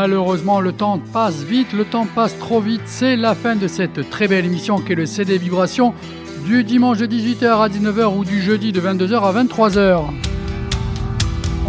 [0.00, 2.82] Malheureusement, le temps passe vite, le temps passe trop vite.
[2.84, 5.92] C'est la fin de cette très belle émission qui est le CD Vibration
[6.46, 10.02] du dimanche de 18h à 19h ou du jeudi de 22h à 23h.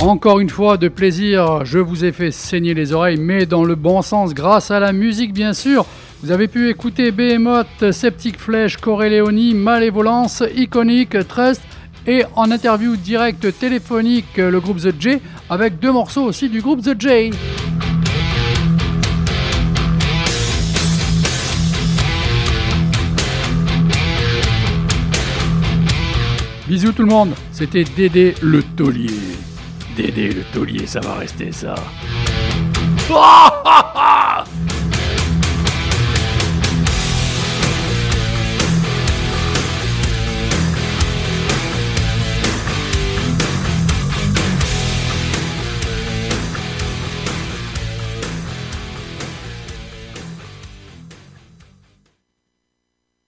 [0.01, 3.73] Encore une fois, de plaisir, je vous ai fait saigner les oreilles, mais dans le
[3.73, 5.87] bon sens, grâce à la musique bien sûr.
[6.21, 11.63] Vous avez pu écouter Behemoth, Septic Flèche, Corelleoni, Malévolence, Iconic, Trust
[12.05, 15.17] et en interview directe téléphonique le groupe The J
[15.49, 17.31] avec deux morceaux aussi du groupe The J.
[26.69, 29.09] Bisous tout le monde, c'était Dédé le taulier.
[29.97, 31.73] Dédé le taulier, ça va rester ça.